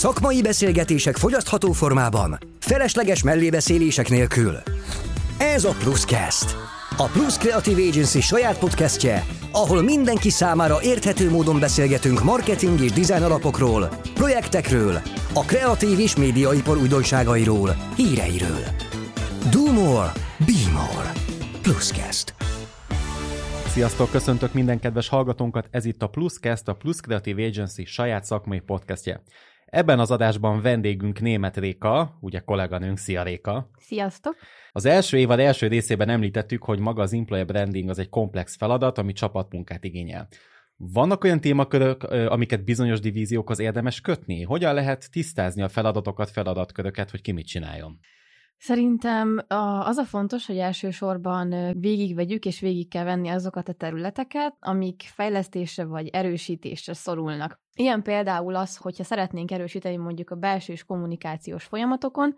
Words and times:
Szakmai 0.00 0.42
beszélgetések 0.42 1.16
fogyasztható 1.16 1.72
formában, 1.72 2.38
felesleges 2.60 3.22
mellébeszélések 3.22 4.08
nélkül. 4.08 4.56
Ez 5.38 5.64
a 5.64 5.74
Pluscast. 5.78 6.56
A 6.96 7.06
Plus 7.06 7.36
Creative 7.36 7.82
Agency 7.82 8.20
saját 8.20 8.58
podcastje, 8.58 9.24
ahol 9.52 9.82
mindenki 9.82 10.30
számára 10.30 10.82
érthető 10.82 11.30
módon 11.30 11.60
beszélgetünk 11.60 12.22
marketing 12.22 12.80
és 12.80 12.92
design 12.92 13.22
alapokról, 13.22 13.88
projektekről, 14.14 15.00
a 15.34 15.44
kreatív 15.44 15.98
és 15.98 16.16
médiaipar 16.16 16.76
újdonságairól, 16.76 17.76
híreiről. 17.96 18.64
Do 19.50 19.72
more, 19.72 20.12
be 20.38 20.70
more. 20.72 21.12
Pluscast. 21.62 22.34
Sziasztok, 23.66 24.10
köszöntök 24.10 24.52
minden 24.52 24.80
kedves 24.80 25.08
hallgatónkat, 25.08 25.68
ez 25.70 25.84
itt 25.84 26.02
a 26.02 26.08
Pluscast, 26.08 26.68
a 26.68 26.74
Plus 26.74 26.96
Creative 26.96 27.46
Agency 27.46 27.84
saját 27.84 28.24
szakmai 28.24 28.60
podcastje. 28.60 29.22
Ebben 29.70 29.98
az 29.98 30.10
adásban 30.10 30.60
vendégünk 30.60 31.20
Német 31.20 31.56
Réka, 31.56 32.18
ugye 32.20 32.38
kolléganőnk, 32.38 32.98
szia 32.98 33.22
Réka. 33.22 33.70
Sziasztok! 33.76 34.36
Az 34.72 34.84
első 34.84 35.18
évad 35.18 35.38
első 35.38 35.66
részében 35.66 36.08
említettük, 36.08 36.64
hogy 36.64 36.78
maga 36.78 37.02
az 37.02 37.12
employer 37.12 37.46
branding 37.46 37.88
az 37.88 37.98
egy 37.98 38.08
komplex 38.08 38.56
feladat, 38.56 38.98
ami 38.98 39.12
csapatmunkát 39.12 39.84
igényel. 39.84 40.28
Vannak 40.76 41.24
olyan 41.24 41.40
témakörök, 41.40 42.02
amiket 42.02 42.64
bizonyos 42.64 43.00
divíziókhoz 43.00 43.58
érdemes 43.58 44.00
kötni? 44.00 44.42
Hogyan 44.42 44.74
lehet 44.74 45.10
tisztázni 45.10 45.62
a 45.62 45.68
feladatokat, 45.68 46.30
feladatköröket, 46.30 47.10
hogy 47.10 47.20
ki 47.20 47.32
mit 47.32 47.46
csináljon? 47.46 47.98
Szerintem 48.56 49.44
az 49.80 49.96
a 49.96 50.04
fontos, 50.04 50.46
hogy 50.46 50.58
elsősorban 50.58 51.74
végigvegyük 51.80 52.44
és 52.44 52.60
végig 52.60 52.88
kell 52.88 53.04
venni 53.04 53.28
azokat 53.28 53.68
a 53.68 53.72
területeket, 53.72 54.56
amik 54.58 55.02
fejlesztésre 55.14 55.84
vagy 55.84 56.08
erősítésre 56.08 56.94
szorulnak. 56.94 57.60
Ilyen 57.80 58.02
például 58.02 58.54
az, 58.54 58.76
hogyha 58.76 59.04
szeretnénk 59.04 59.50
erősíteni 59.50 59.96
mondjuk 59.96 60.30
a 60.30 60.34
belső 60.34 60.72
és 60.72 60.84
kommunikációs 60.84 61.64
folyamatokon, 61.64 62.36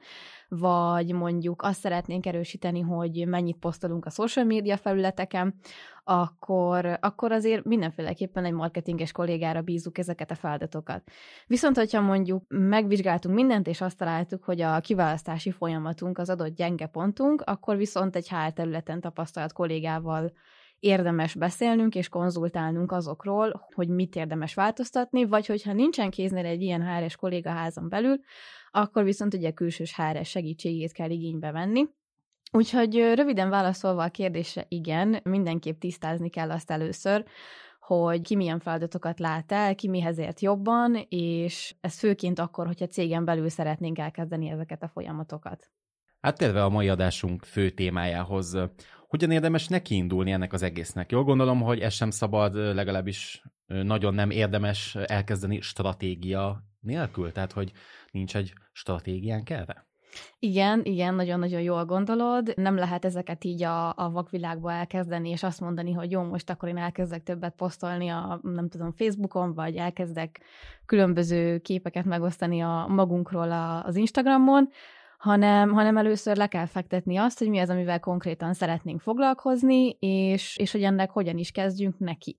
vagy 0.49 1.13
mondjuk 1.13 1.63
azt 1.63 1.81
szeretnénk 1.81 2.27
erősíteni, 2.27 2.81
hogy 2.81 3.27
mennyit 3.27 3.57
posztolunk 3.57 4.07
a 4.07 4.11
social 4.11 4.45
media 4.45 4.77
felületeken, 4.77 5.55
akkor, 6.05 6.99
akkor 7.01 7.33
azért 7.33 7.65
mindenféleképpen 7.65 8.45
egy 8.45 8.53
marketinges 8.53 9.13
kollégára 9.13 9.63
bízunk 9.63 9.99
ezeket 9.99 10.31
a 10.31 10.35
feladatokat. 10.35 11.03
Viszont, 11.47 11.77
hogyha 11.77 12.01
mondjuk 12.01 12.45
megvizsgáltunk 12.49 13.35
mindent, 13.35 13.67
és 13.67 13.81
azt 13.81 13.99
találtuk, 13.99 14.45
hogy 14.45 14.61
a 14.61 14.81
kiválasztási 14.81 15.51
folyamatunk 15.51 16.19
az 16.19 16.31
adott 16.31 16.57
gyenge 16.57 16.87
pontunk, 16.87 17.43
akkor 17.47 17.77
viszont 17.77 18.17
egy 18.17 18.29
HR 18.29 18.53
területen 18.53 19.01
tapasztalt 19.01 19.53
kollégával 19.53 20.33
érdemes 20.83 21.35
beszélnünk 21.35 21.95
és 21.95 22.09
konzultálnunk 22.09 22.93
azokról, 22.93 23.67
hogy 23.75 23.89
mit 23.89 24.17
érdemes 24.17 24.55
változtatni, 24.55 25.25
vagy 25.25 25.47
hogyha 25.47 25.73
nincsen 25.73 26.11
kéznél 26.11 26.47
egy 26.47 26.63
ilyen 26.63 26.83
HR-es 26.83 27.17
kollégaházon 27.17 27.89
belül, 27.89 28.21
akkor 28.71 29.05
viszont 29.05 29.35
ugye 29.35 29.51
külsős 29.51 29.95
HR 29.97 30.25
segítségét 30.25 30.93
kell 30.93 31.11
igénybe 31.11 31.51
venni. 31.51 31.89
Úgyhogy 32.53 32.95
röviden 33.15 33.51
válaszolva 33.51 34.03
a 34.03 34.09
kérdésre, 34.09 34.65
igen, 34.69 35.21
mindenképp 35.23 35.79
tisztázni 35.79 36.31
kell 36.31 36.51
azt 36.51 36.71
először, 36.71 37.25
hogy 37.81 38.21
ki 38.21 38.37
milyen 38.37 38.59
feladatokat 38.59 39.19
lát 39.19 39.53
el, 39.53 39.75
ki 39.75 39.89
mihez 39.89 40.19
ért 40.19 40.41
jobban, 40.41 41.07
és 41.09 41.75
ez 41.81 41.99
főként 41.99 42.39
akkor, 42.39 42.67
hogyha 42.67 42.87
cégen 42.87 43.25
belül 43.25 43.49
szeretnénk 43.49 43.99
elkezdeni 43.99 44.49
ezeket 44.49 44.83
a 44.83 44.89
folyamatokat. 44.89 45.71
Hát 46.21 46.39
térve 46.39 46.65
a 46.65 46.69
mai 46.69 46.89
adásunk 46.89 47.45
fő 47.45 47.71
témájához, 47.71 48.59
hogyan 49.13 49.31
érdemes 49.31 49.69
nekiindulni 49.69 50.31
ennek 50.31 50.53
az 50.53 50.63
egésznek? 50.63 51.11
Jól 51.11 51.25
gondolom, 51.25 51.61
hogy 51.61 51.81
ez 51.81 51.93
sem 51.93 52.11
szabad, 52.11 52.55
legalábbis 52.55 53.43
nagyon 53.67 54.15
nem 54.15 54.31
érdemes 54.31 54.95
elkezdeni 54.95 55.61
stratégia 55.61 56.65
nélkül, 56.81 57.33
tehát 57.33 57.53
hogy 57.53 57.73
nincs 58.11 58.37
egy 58.37 58.53
stratégián 58.73 59.43
erre? 59.45 59.87
Igen, 60.39 60.81
igen, 60.85 61.15
nagyon-nagyon 61.15 61.61
jól 61.61 61.85
gondolod. 61.85 62.53
Nem 62.57 62.77
lehet 62.77 63.05
ezeket 63.05 63.45
így 63.45 63.63
a, 63.63 63.89
a 63.97 64.11
vakvilágba 64.11 64.73
elkezdeni, 64.73 65.29
és 65.31 65.43
azt 65.43 65.61
mondani, 65.61 65.93
hogy 65.93 66.11
jó, 66.11 66.23
most 66.23 66.51
akkor 66.51 66.69
én 66.69 66.77
elkezdek 66.77 67.23
többet 67.23 67.55
posztolni 67.57 68.09
a, 68.09 68.41
nem 68.43 68.69
tudom, 68.69 68.93
Facebookon, 68.93 69.55
vagy 69.55 69.77
elkezdek 69.77 70.41
különböző 70.87 71.59
képeket 71.59 72.05
megosztani 72.05 72.61
a 72.61 72.87
magunkról 72.89 73.51
a, 73.51 73.85
az 73.85 73.97
Instagramon, 73.97 74.69
hanem, 75.23 75.73
hanem 75.73 75.97
először 75.97 76.37
le 76.37 76.47
kell 76.47 76.67
fektetni 76.67 77.17
azt, 77.17 77.39
hogy 77.39 77.49
mi 77.49 77.59
az, 77.59 77.71
amivel 77.71 78.01
konkrétan 78.01 78.53
szeretnénk 78.53 79.01
foglalkozni, 79.01 79.89
és, 79.99 80.57
és 80.57 80.73
hogy 80.73 80.83
ennek 80.83 81.11
hogyan 81.11 81.39
is 81.39 81.51
kezdjünk 81.51 81.99
neki. 81.99 82.37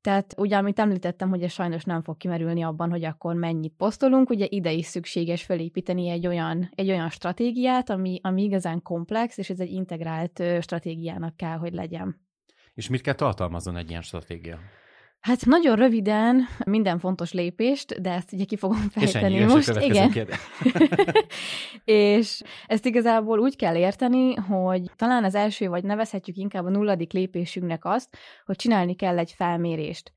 Tehát 0.00 0.34
ugye, 0.36 0.56
amit 0.56 0.78
említettem, 0.78 1.28
hogy 1.28 1.42
ez 1.42 1.52
sajnos 1.52 1.84
nem 1.84 2.02
fog 2.02 2.16
kimerülni 2.16 2.62
abban, 2.62 2.90
hogy 2.90 3.04
akkor 3.04 3.34
mennyit 3.34 3.74
posztolunk, 3.76 4.30
ugye 4.30 4.46
ide 4.48 4.72
is 4.72 4.86
szükséges 4.86 5.42
felépíteni 5.42 6.08
egy 6.08 6.26
olyan, 6.26 6.70
egy 6.74 6.90
olyan 6.90 7.10
stratégiát, 7.10 7.90
ami, 7.90 8.20
ami 8.22 8.42
igazán 8.42 8.82
komplex, 8.82 9.38
és 9.38 9.50
ez 9.50 9.60
egy 9.60 9.70
integrált 9.70 10.42
stratégiának 10.60 11.36
kell, 11.36 11.56
hogy 11.56 11.72
legyen. 11.72 12.20
És 12.74 12.88
mit 12.88 13.00
kell 13.00 13.14
tartalmazzon 13.14 13.76
egy 13.76 13.90
ilyen 13.90 14.02
stratégia? 14.02 14.58
Hát 15.22 15.46
nagyon 15.46 15.76
röviden 15.76 16.46
minden 16.64 16.98
fontos 16.98 17.32
lépést, 17.32 18.00
de 18.00 18.10
ezt 18.10 18.32
ugye 18.32 18.44
ki 18.44 18.56
fogom 18.56 18.88
fejteni 18.90 19.34
és 19.34 19.46
most. 19.46 19.80
Igen. 19.80 20.12
és 21.84 22.42
ezt 22.66 22.86
igazából 22.86 23.38
úgy 23.38 23.56
kell 23.56 23.76
érteni, 23.76 24.34
hogy 24.34 24.90
talán 24.96 25.24
az 25.24 25.34
első, 25.34 25.68
vagy 25.68 25.84
nevezhetjük 25.84 26.36
inkább 26.36 26.64
a 26.64 26.70
nulladik 26.70 27.12
lépésünknek 27.12 27.84
azt, 27.84 28.16
hogy 28.46 28.56
csinálni 28.56 28.94
kell 28.94 29.18
egy 29.18 29.32
felmérést. 29.32 30.12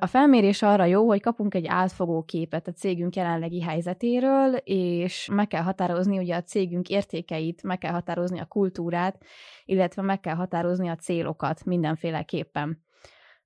A 0.00 0.06
felmérés 0.06 0.62
arra 0.62 0.84
jó, 0.84 1.06
hogy 1.06 1.20
kapunk 1.20 1.54
egy 1.54 1.66
átfogó 1.66 2.22
képet 2.22 2.68
a 2.68 2.72
cégünk 2.72 3.16
jelenlegi 3.16 3.62
helyzetéről, 3.62 4.54
és 4.64 5.28
meg 5.32 5.46
kell 5.46 5.62
határozni 5.62 6.18
ugye 6.18 6.36
a 6.36 6.42
cégünk 6.42 6.88
értékeit, 6.88 7.62
meg 7.62 7.78
kell 7.78 7.92
határozni 7.92 8.40
a 8.40 8.44
kultúrát, 8.44 9.22
illetve 9.64 10.02
meg 10.02 10.20
kell 10.20 10.34
határozni 10.34 10.88
a 10.88 10.96
célokat 10.96 11.64
mindenféleképpen. 11.64 12.86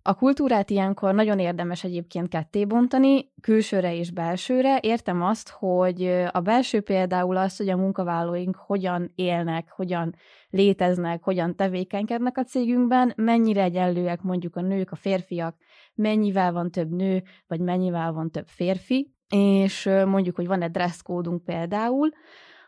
A 0.04 0.14
kultúrát 0.14 0.70
ilyenkor 0.70 1.14
nagyon 1.14 1.38
érdemes 1.38 1.84
egyébként 1.84 2.28
ketté 2.28 2.64
bontani, 2.64 3.32
külsőre 3.40 3.96
és 3.96 4.10
belsőre. 4.10 4.78
Értem 4.80 5.22
azt, 5.22 5.48
hogy 5.48 6.06
a 6.32 6.40
belső 6.40 6.80
például 6.80 7.36
az, 7.36 7.56
hogy 7.56 7.68
a 7.68 7.76
munkavállalóink 7.76 8.56
hogyan 8.56 9.12
élnek, 9.14 9.70
hogyan 9.70 10.14
léteznek, 10.50 11.22
hogyan 11.22 11.56
tevékenykednek 11.56 12.38
a 12.38 12.44
cégünkben, 12.44 13.12
mennyire 13.16 13.62
egyenlőek 13.62 14.22
mondjuk 14.22 14.56
a 14.56 14.60
nők, 14.60 14.90
a 14.90 14.96
férfiak, 14.96 15.56
mennyivel 15.94 16.52
van 16.52 16.70
több 16.70 16.90
nő, 16.90 17.22
vagy 17.46 17.60
mennyivel 17.60 18.12
van 18.12 18.30
több 18.30 18.46
férfi, 18.46 19.14
és 19.28 19.90
mondjuk, 20.06 20.36
hogy 20.36 20.46
van 20.46 20.62
egy 20.62 20.70
dresszkódunk 20.70 21.44
például, 21.44 22.08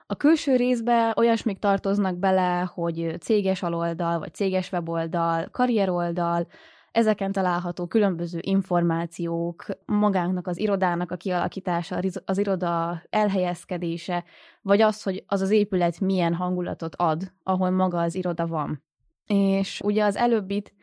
a 0.07 0.17
külső 0.17 0.57
részbe 0.57 1.13
olyasmik 1.17 1.59
tartoznak 1.59 2.19
bele, 2.19 2.71
hogy 2.75 3.17
céges 3.21 3.63
aloldal, 3.63 4.19
vagy 4.19 4.35
céges 4.35 4.73
weboldal, 4.73 5.49
karrieroldal, 5.51 6.47
Ezeken 6.95 7.33
található 7.33 7.87
különböző 7.87 8.39
információk, 8.43 9.67
magának 9.85 10.47
az 10.47 10.59
irodának 10.59 11.11
a 11.11 11.17
kialakítása, 11.17 12.01
az 12.25 12.39
iroda 12.39 13.03
elhelyezkedése, 13.11 14.25
vagy 14.63 14.81
az, 14.81 15.03
hogy 15.03 15.25
az 15.27 15.41
az 15.41 15.51
épület 15.51 16.01
milyen 16.01 16.35
hangulatot 16.35 16.95
ad, 16.95 17.33
ahol 17.43 17.71
maga 17.71 18.01
az 18.01 18.15
iroda 18.15 18.47
van. 18.47 18.83
És 19.27 19.81
ugye 19.85 20.05
az 20.05 20.17
előbbit 20.17 20.75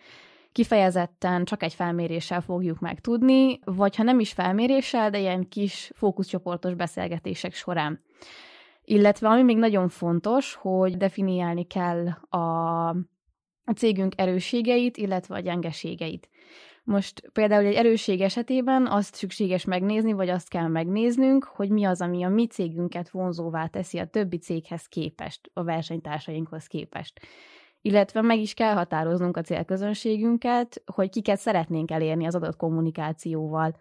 kifejezetten 0.52 1.46
csak 1.46 1.64
egy 1.64 1.74
felméréssel 1.74 2.42
fogjuk 2.42 2.80
megtudni, 2.80 3.60
vagy 3.64 3.96
ha 3.96 4.04
nem 4.04 4.20
is 4.20 4.32
felméréssel, 4.32 5.10
de 5.10 5.20
ilyen 5.20 5.48
kis 5.50 5.92
fókuszcsoportos 5.96 6.74
beszélgetések 6.74 7.54
során. 7.54 8.02
Illetve 8.84 9.28
ami 9.28 9.44
még 9.44 9.58
nagyon 9.58 9.90
fontos, 9.90 10.54
hogy 10.54 10.98
definiálni 10.98 11.64
kell 11.64 12.08
a 12.30 12.96
a 13.66 13.72
cégünk 13.72 14.14
erősségeit, 14.18 14.98
illetve 14.98 15.36
a 15.36 15.40
gyengeségeit. 15.40 16.30
Most 16.84 17.30
például 17.34 17.66
egy 17.66 17.74
erősség 17.74 18.22
esetében 18.22 18.88
azt 18.88 19.16
szükséges 19.16 19.66
megnézni, 19.66 20.14
vagy 20.14 20.30
azt 20.30 20.50
kell 20.50 20.68
megnéznünk, 20.68 21.44
hogy 21.44 21.70
mi 21.70 21.84
az, 21.84 22.02
ami 22.02 22.24
a 22.24 22.30
mi 22.30 22.48
cégünket 22.48 23.10
vonzóvá 23.10 23.68
teszi 23.68 23.98
a 23.98 24.06
többi 24.06 24.38
céghez 24.38 24.86
képest, 24.86 25.50
a 25.54 25.64
versenytársainkhoz 25.64 26.68
képest. 26.68 27.20
Illetve 27.82 28.22
meg 28.22 28.40
is 28.40 28.54
kell 28.54 28.74
határoznunk 28.74 29.38
a 29.38 29.42
célközönségünket, 29.42 30.82
hogy 30.86 31.10
kiket 31.10 31.40
szeretnénk 31.40 31.92
elérni 31.92 32.26
az 32.26 32.36
adott 32.36 32.56
kommunikációval. 32.56 33.76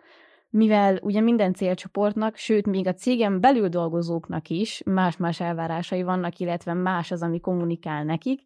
Mivel 0.51 0.99
ugye 1.03 1.21
minden 1.21 1.55
célcsoportnak, 1.55 2.37
sőt, 2.37 2.67
még 2.67 2.87
a 2.87 2.95
cégen 2.95 3.41
belül 3.41 3.69
dolgozóknak 3.69 4.49
is 4.49 4.83
más-más 4.85 5.41
elvárásai 5.41 6.03
vannak, 6.03 6.39
illetve 6.39 6.73
más 6.73 7.11
az, 7.11 7.23
ami 7.23 7.41
kommunikál 7.41 8.05
nekik, 8.05 8.41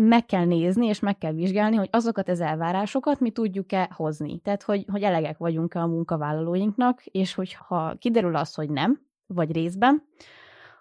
meg 0.00 0.26
kell 0.26 0.44
nézni, 0.44 0.86
és 0.86 1.00
meg 1.00 1.18
kell 1.18 1.32
vizsgálni, 1.32 1.76
hogy 1.76 1.88
azokat 1.90 2.28
az 2.28 2.40
elvárásokat 2.40 3.20
mi 3.20 3.30
tudjuk-e 3.30 3.90
hozni. 3.94 4.38
Tehát, 4.38 4.62
hogy, 4.62 4.84
hogy 4.90 5.02
elegek 5.02 5.38
vagyunk-e 5.38 5.80
a 5.80 5.86
munkavállalóinknak, 5.86 7.04
és 7.04 7.34
hogyha 7.34 7.94
kiderül 7.98 8.36
az, 8.36 8.54
hogy 8.54 8.70
nem, 8.70 9.00
vagy 9.26 9.52
részben, 9.52 10.02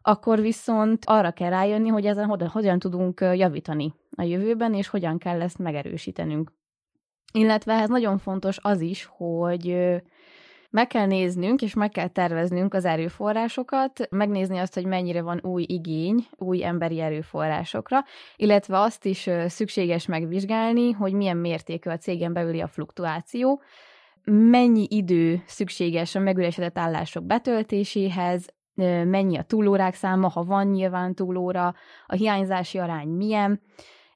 akkor 0.02 0.42
viszont 0.42 1.04
arra 1.06 1.32
kell 1.32 1.50
rájönni, 1.50 1.90
hogy 1.90 2.06
ezen 2.06 2.26
hogyan, 2.26 2.48
hogyan 2.48 2.80
tudunk 2.80 3.20
javítani 3.20 3.94
a 4.18 4.22
jövőben, 4.24 4.74
és 4.74 4.88
hogyan 4.88 5.18
kell 5.18 5.42
ezt 5.42 5.58
megerősítenünk. 5.58 6.52
Illetve 7.34 7.74
ez 7.74 7.90
nagyon 7.90 8.18
fontos 8.18 8.58
az 8.62 8.82
is, 8.82 9.10
hogy 9.18 9.78
Meg 10.76 10.88
kell 10.88 11.06
néznünk, 11.06 11.62
és 11.62 11.74
meg 11.74 11.90
kell 11.90 12.08
terveznünk 12.08 12.74
az 12.74 12.86
erőforrásokat, 12.86 14.08
megnézni 14.10 14.58
azt, 14.58 14.74
hogy 14.74 14.86
mennyire 14.86 15.22
van 15.22 15.40
új 15.44 15.66
igény 15.68 16.28
új 16.38 16.64
emberi 16.64 17.00
erőforrásokra, 17.00 18.04
illetve 18.36 18.80
azt 18.80 19.06
is 19.06 19.30
szükséges 19.48 20.06
megvizsgálni, 20.06 20.92
hogy 20.92 21.14
milyen 21.14 21.38
mértékű 21.38 21.90
a 21.90 21.98
cégen 21.98 22.34
belüli 22.34 22.62
a 22.62 22.68
fluktuáció, 22.68 23.62
mennyi 24.24 24.88
idő 24.90 25.44
szükséges 25.46 26.16
a 26.16 26.20
megüresedett 26.20 26.78
állások 26.78 27.24
betöltéséhez, 27.24 28.48
mennyi 29.06 29.38
a 29.38 29.44
túlórák 29.44 29.94
száma, 29.94 30.30
ha 30.30 30.44
van 30.44 30.68
nyilván 30.68 31.16
túlóra, 31.16 31.76
a 32.06 32.16
hiányzási 32.16 32.78
arány 32.78 33.08
milyen, 33.08 33.62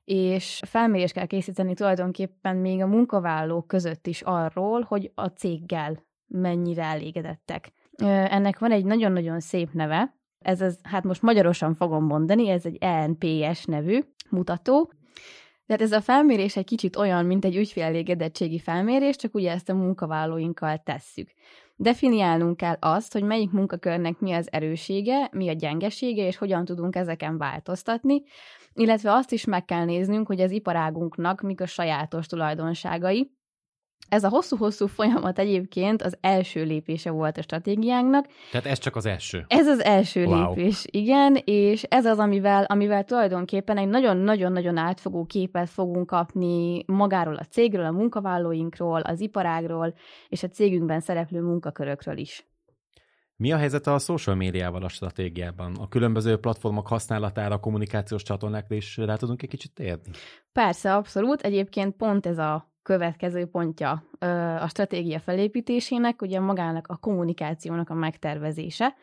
és 0.03 0.61
felmérést 0.65 1.13
kell 1.13 1.25
készíteni 1.25 1.73
tulajdonképpen 1.73 2.55
még 2.55 2.81
a 2.81 2.87
munkavállalók 2.87 3.67
között 3.67 4.07
is 4.07 4.21
arról, 4.21 4.81
hogy 4.81 5.11
a 5.15 5.25
céggel 5.25 6.07
mennyire 6.29 6.83
elégedettek. 6.83 7.71
Ennek 8.05 8.59
van 8.59 8.71
egy 8.71 8.85
nagyon-nagyon 8.85 9.39
szép 9.39 9.73
neve, 9.73 10.17
ez 10.39 10.61
az, 10.61 10.79
hát 10.83 11.03
most 11.03 11.21
magyarosan 11.21 11.73
fogom 11.73 12.05
mondani, 12.05 12.49
ez 12.49 12.65
egy 12.65 12.77
ENPS 12.79 13.65
nevű 13.65 13.99
mutató, 14.29 14.91
tehát 15.65 15.81
ez 15.81 15.91
a 15.91 16.01
felmérés 16.01 16.55
egy 16.55 16.65
kicsit 16.65 16.95
olyan, 16.95 17.25
mint 17.25 17.45
egy 17.45 17.55
ügyfélelégedettségi 17.55 18.59
felmérés, 18.59 19.15
csak 19.15 19.35
ugye 19.35 19.51
ezt 19.51 19.69
a 19.69 19.73
munkavállalóinkkal 19.73 20.77
tesszük. 20.77 21.29
Definiálnunk 21.75 22.57
kell 22.57 22.77
azt, 22.79 23.13
hogy 23.13 23.23
melyik 23.23 23.51
munkakörnek 23.51 24.19
mi 24.19 24.31
az 24.31 24.47
erősége, 24.51 25.29
mi 25.31 25.49
a 25.49 25.53
gyengesége, 25.53 26.25
és 26.25 26.37
hogyan 26.37 26.65
tudunk 26.65 26.95
ezeken 26.95 27.37
változtatni, 27.37 28.23
illetve 28.73 29.13
azt 29.13 29.31
is 29.31 29.45
meg 29.45 29.65
kell 29.65 29.85
néznünk, 29.85 30.27
hogy 30.27 30.41
az 30.41 30.51
iparágunknak 30.51 31.41
mik 31.41 31.61
a 31.61 31.65
sajátos 31.65 32.27
tulajdonságai, 32.27 33.31
ez 34.09 34.23
a 34.23 34.29
hosszú-hosszú 34.29 34.87
folyamat 34.87 35.39
egyébként 35.39 36.01
az 36.01 36.17
első 36.21 36.63
lépése 36.63 37.09
volt 37.09 37.37
a 37.37 37.41
stratégiánknak. 37.41 38.25
Tehát 38.51 38.65
ez 38.67 38.77
csak 38.77 38.95
az 38.95 39.05
első. 39.05 39.45
Ez 39.47 39.67
az 39.67 39.83
első 39.83 40.25
wow. 40.25 40.55
lépés, 40.55 40.85
igen, 40.91 41.37
és 41.43 41.83
ez 41.83 42.05
az, 42.05 42.19
amivel, 42.19 42.63
amivel 42.63 43.03
tulajdonképpen 43.03 43.77
egy 43.77 43.87
nagyon-nagyon-nagyon 43.87 44.77
átfogó 44.77 45.25
képet 45.25 45.69
fogunk 45.69 46.07
kapni 46.07 46.83
magáról 46.85 47.35
a 47.35 47.43
cégről, 47.43 47.85
a 47.85 47.91
munkavállalóinkról, 47.91 49.01
az 49.01 49.19
iparágról, 49.19 49.93
és 50.27 50.43
a 50.43 50.47
cégünkben 50.47 50.99
szereplő 50.99 51.41
munkakörökről 51.41 52.17
is. 52.17 52.47
Mi 53.35 53.51
a 53.51 53.57
helyzet 53.57 53.87
a 53.87 53.97
social 53.97 54.35
médiával 54.35 54.83
a 54.83 54.89
stratégiában? 54.89 55.75
A 55.75 55.87
különböző 55.87 56.37
platformok 56.37 56.87
használatára, 56.87 57.59
kommunikációs 57.59 58.23
csatornákra 58.23 58.75
is 58.75 58.97
rá 58.97 59.15
tudunk 59.15 59.41
egy 59.41 59.49
kicsit 59.49 59.73
térni? 59.73 60.09
Persze, 60.51 60.95
abszolút. 60.95 61.41
Egyébként 61.41 61.95
pont 61.95 62.25
ez 62.25 62.37
a 62.37 62.68
következő 62.89 63.45
pontja 63.45 64.03
a 64.59 64.67
stratégia 64.67 65.19
felépítésének, 65.19 66.21
ugye 66.21 66.39
magának 66.39 66.87
a 66.87 66.97
kommunikációnak 66.97 67.89
a 67.89 67.93
megtervezése. 67.93 68.95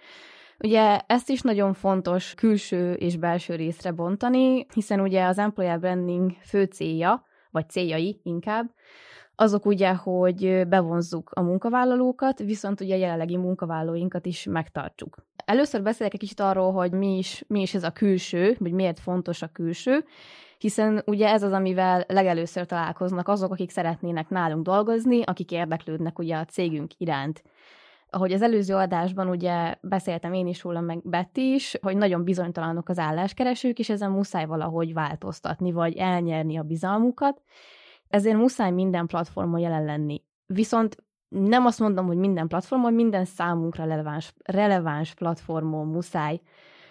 Ugye 0.59 0.99
ezt 1.07 1.29
is 1.29 1.41
nagyon 1.41 1.73
fontos 1.73 2.35
külső 2.35 2.93
és 2.93 3.17
belső 3.17 3.55
részre 3.55 3.93
bontani, 3.93 4.67
hiszen 4.75 5.01
ugye 5.01 5.25
az 5.25 5.39
employer 5.39 5.81
branding 5.81 6.33
fő 6.43 6.65
célja, 6.65 7.25
vagy 7.51 7.69
céljai 7.69 8.21
inkább, 8.23 8.71
azok 9.35 9.67
ugye, 9.67 9.95
hogy 9.95 10.69
bevonzzuk 10.69 11.31
a 11.35 11.41
munkavállalókat, 11.41 12.39
viszont 12.39 12.81
ugye 12.81 12.95
a 12.95 12.99
jelenlegi 12.99 13.37
munkavállalóinkat 13.37 14.27
is 14.27 14.45
megtartsuk. 14.45 15.17
Először 15.45 15.83
beszélek 15.83 16.13
egy 16.13 16.21
kicsit 16.21 16.41
arról, 16.41 16.73
hogy 16.73 16.93
mi 16.93 17.19
is, 17.19 17.45
mi 17.47 17.61
is 17.61 17.75
ez 17.75 17.85
a 17.85 17.91
külső, 17.91 18.57
vagy 18.59 18.73
miért 18.73 19.01
fontos 19.01 19.43
a 19.43 19.49
külső, 19.53 20.05
hiszen 20.59 21.03
ugye 21.07 21.29
ez 21.29 21.43
az, 21.43 21.53
amivel 21.53 22.05
legelőször 22.09 22.67
találkoznak 22.67 23.29
azok, 23.29 23.53
akik 23.53 23.71
szeretnének 23.71 24.29
nálunk 24.29 24.65
dolgozni, 24.65 25.23
akik 25.23 25.51
érdeklődnek 25.51 26.19
ugye 26.19 26.37
a 26.37 26.45
cégünk 26.45 26.91
iránt. 26.97 27.43
Ahogy 28.11 28.33
az 28.33 28.43
előző 28.43 28.75
adásban 28.75 29.29
ugye 29.29 29.75
beszéltem 29.81 30.33
én 30.33 30.47
is 30.47 30.63
róla, 30.63 30.81
meg 30.81 31.01
Betty 31.03 31.39
is, 31.39 31.77
hogy 31.83 31.97
nagyon 31.97 32.25
bizonytalanok 32.25 32.89
az 32.89 32.99
álláskeresők, 32.99 33.79
és 33.79 33.89
ezen 33.89 34.11
muszáj 34.11 34.47
valahogy 34.47 34.93
változtatni, 34.93 35.73
vagy 35.73 35.97
elnyerni 35.97 36.57
a 36.57 36.63
bizalmukat, 36.63 37.43
ezért 38.09 38.37
muszáj 38.37 38.71
minden 38.71 39.07
platformon 39.07 39.61
jelen 39.61 39.85
lenni. 39.85 40.23
Viszont 40.47 40.97
nem 41.29 41.67
azt 41.67 41.81
mondom, 41.81 42.07
hogy 42.07 42.17
minden 42.17 42.49
platformon, 42.49 42.95
minden 42.95 43.25
számunkra 43.25 43.85
releváns, 43.85 44.33
releváns 44.45 45.15
platformon 45.15 45.87
muszáj 45.87 46.41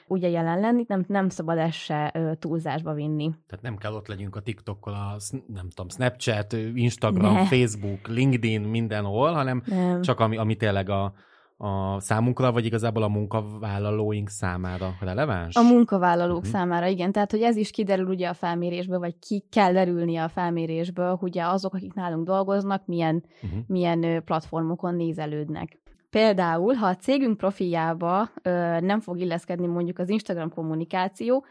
ugye 0.08 0.30
jelen 0.30 0.60
lenni, 0.60 0.86
nem, 0.88 1.04
nem 1.08 1.30
szabad 1.30 1.58
ezt 1.58 1.78
se 1.78 2.14
túlzásba 2.40 2.94
vinni. 2.94 3.32
Tehát 3.48 3.64
nem 3.64 3.76
kell 3.78 3.94
ott 3.94 4.08
legyünk 4.08 4.36
a 4.36 4.40
TikTokkal, 4.40 4.94
a 4.94 5.18
nem 5.48 5.70
tudom, 5.70 5.90
Snapchat, 5.90 6.54
Instagram, 6.74 7.34
ne. 7.34 7.46
Facebook, 7.46 8.08
LinkedIn, 8.08 8.62
mindenhol, 8.62 9.32
hanem 9.32 9.64
nem. 9.66 10.02
csak 10.02 10.20
ami, 10.20 10.38
ami 10.38 10.56
tényleg 10.56 10.90
a, 10.90 11.14
a 11.58 12.00
számunkra, 12.00 12.52
vagy 12.52 12.66
igazából 12.66 13.04
a 13.04 13.08
munkavállalóink 13.08 14.30
számára 14.30 14.96
releváns? 15.00 15.56
A 15.56 15.62
munkavállalók 15.62 16.38
uh-huh. 16.38 16.52
számára, 16.52 16.88
igen. 16.88 17.12
Tehát, 17.12 17.32
hogy 17.32 17.42
ez 17.42 17.56
is 17.56 17.72
kiderül 17.72 18.08
ugye 18.08 18.28
a 18.28 18.34
felmérésből, 18.34 19.00
vagy 19.00 19.20
ki 19.20 19.44
kell 19.50 19.74
derülnie 19.74 20.24
a 20.24 20.30
felmérésből, 20.30 21.16
hogy 21.16 21.38
azok, 21.38 21.74
akik 21.74 21.94
nálunk 21.94 22.26
dolgoznak, 22.26 22.86
milyen, 22.86 23.24
uh-huh. 23.44 23.60
milyen 23.68 24.24
platformokon 24.24 24.96
nézelődnek. 24.96 25.80
Például, 26.16 26.74
ha 26.74 26.88
a 26.88 26.96
cégünk 26.96 27.38
profiljába 27.38 28.30
ö, 28.42 28.80
nem 28.80 29.00
fog 29.00 29.20
illeszkedni 29.20 29.68
mondjuk 29.68 30.00
az 30.00 30.10
Instagram 30.10 30.50
kommunikáció, 30.50 31.46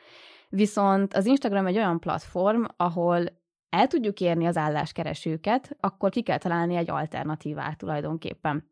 viszont 0.48 1.14
az 1.14 1.26
Instagram 1.26 1.66
egy 1.66 1.76
olyan 1.76 2.00
platform, 2.00 2.64
ahol 2.76 3.24
el 3.68 3.86
tudjuk 3.86 4.20
érni 4.20 4.46
az 4.46 4.56
álláskeresőket, 4.56 5.76
akkor 5.80 6.10
ki 6.10 6.22
kell 6.22 6.38
találni 6.38 6.74
egy 6.74 6.90
alternatívát 6.90 7.78
tulajdonképpen. 7.78 8.64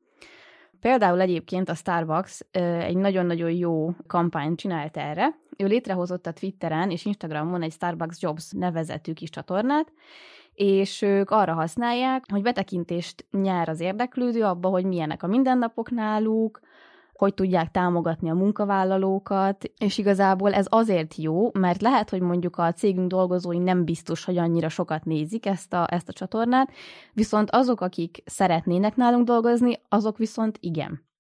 Például 0.81 1.21
egyébként 1.21 1.69
a 1.69 1.75
Starbucks 1.75 2.41
egy 2.81 2.97
nagyon-nagyon 2.97 3.51
jó 3.51 3.91
kampányt 4.07 4.59
csinált 4.59 4.97
erre. 4.97 5.39
Ő 5.57 5.67
létrehozott 5.67 6.27
a 6.27 6.33
Twitteren 6.33 6.91
és 6.91 7.05
Instagramon 7.05 7.63
egy 7.63 7.73
Starbucks 7.73 8.21
Jobs 8.21 8.51
nevezetű 8.51 9.13
kis 9.13 9.31
csatornát, 9.31 9.93
és 10.55 11.03
ők 11.03 11.31
arra 11.31 11.55
használják, 11.55 12.25
hogy 12.33 12.43
betekintést 12.43 13.27
nyár 13.31 13.69
az 13.69 13.81
érdeklődő 13.81 14.43
abba, 14.43 14.69
hogy 14.69 14.85
milyenek 14.85 15.23
a 15.23 15.27
mindennapok 15.27 15.91
náluk, 15.91 16.61
hogy 17.13 17.35
tudják 17.35 17.71
támogatni 17.71 18.31
a 18.31 18.35
munkavállalókat, 18.35 19.65
és 19.79 19.99
igazából 19.99 20.53
ez 20.53 20.67
azért 20.69 21.15
jó, 21.15 21.51
mert 21.53 21.81
lehet, 21.81 22.11
hogy 22.11 22.21
mondjuk 22.21 22.59
a 22.59 22.73
cégünk 22.73 23.09
dolgozói 23.09 23.59
nem 23.59 23.85
biztos, 23.85 24.25
hogy 24.25 24.39
annyira 24.39 24.69
sokat 24.69 25.05
nézik 25.05 25.47
ezt 25.47 25.73
a, 25.73 25.87
ezt 25.91 26.09
a 26.09 26.13
csatornát, 26.13 26.71
viszont 27.13 27.51
azok, 27.51 27.81
akik 27.81 28.23
szeretnének 28.25 28.97
nálunk 28.97 29.27
dolgozni, 29.27 29.81
azok 29.89 30.19
viszont 30.19 30.59
igen. 30.61 31.11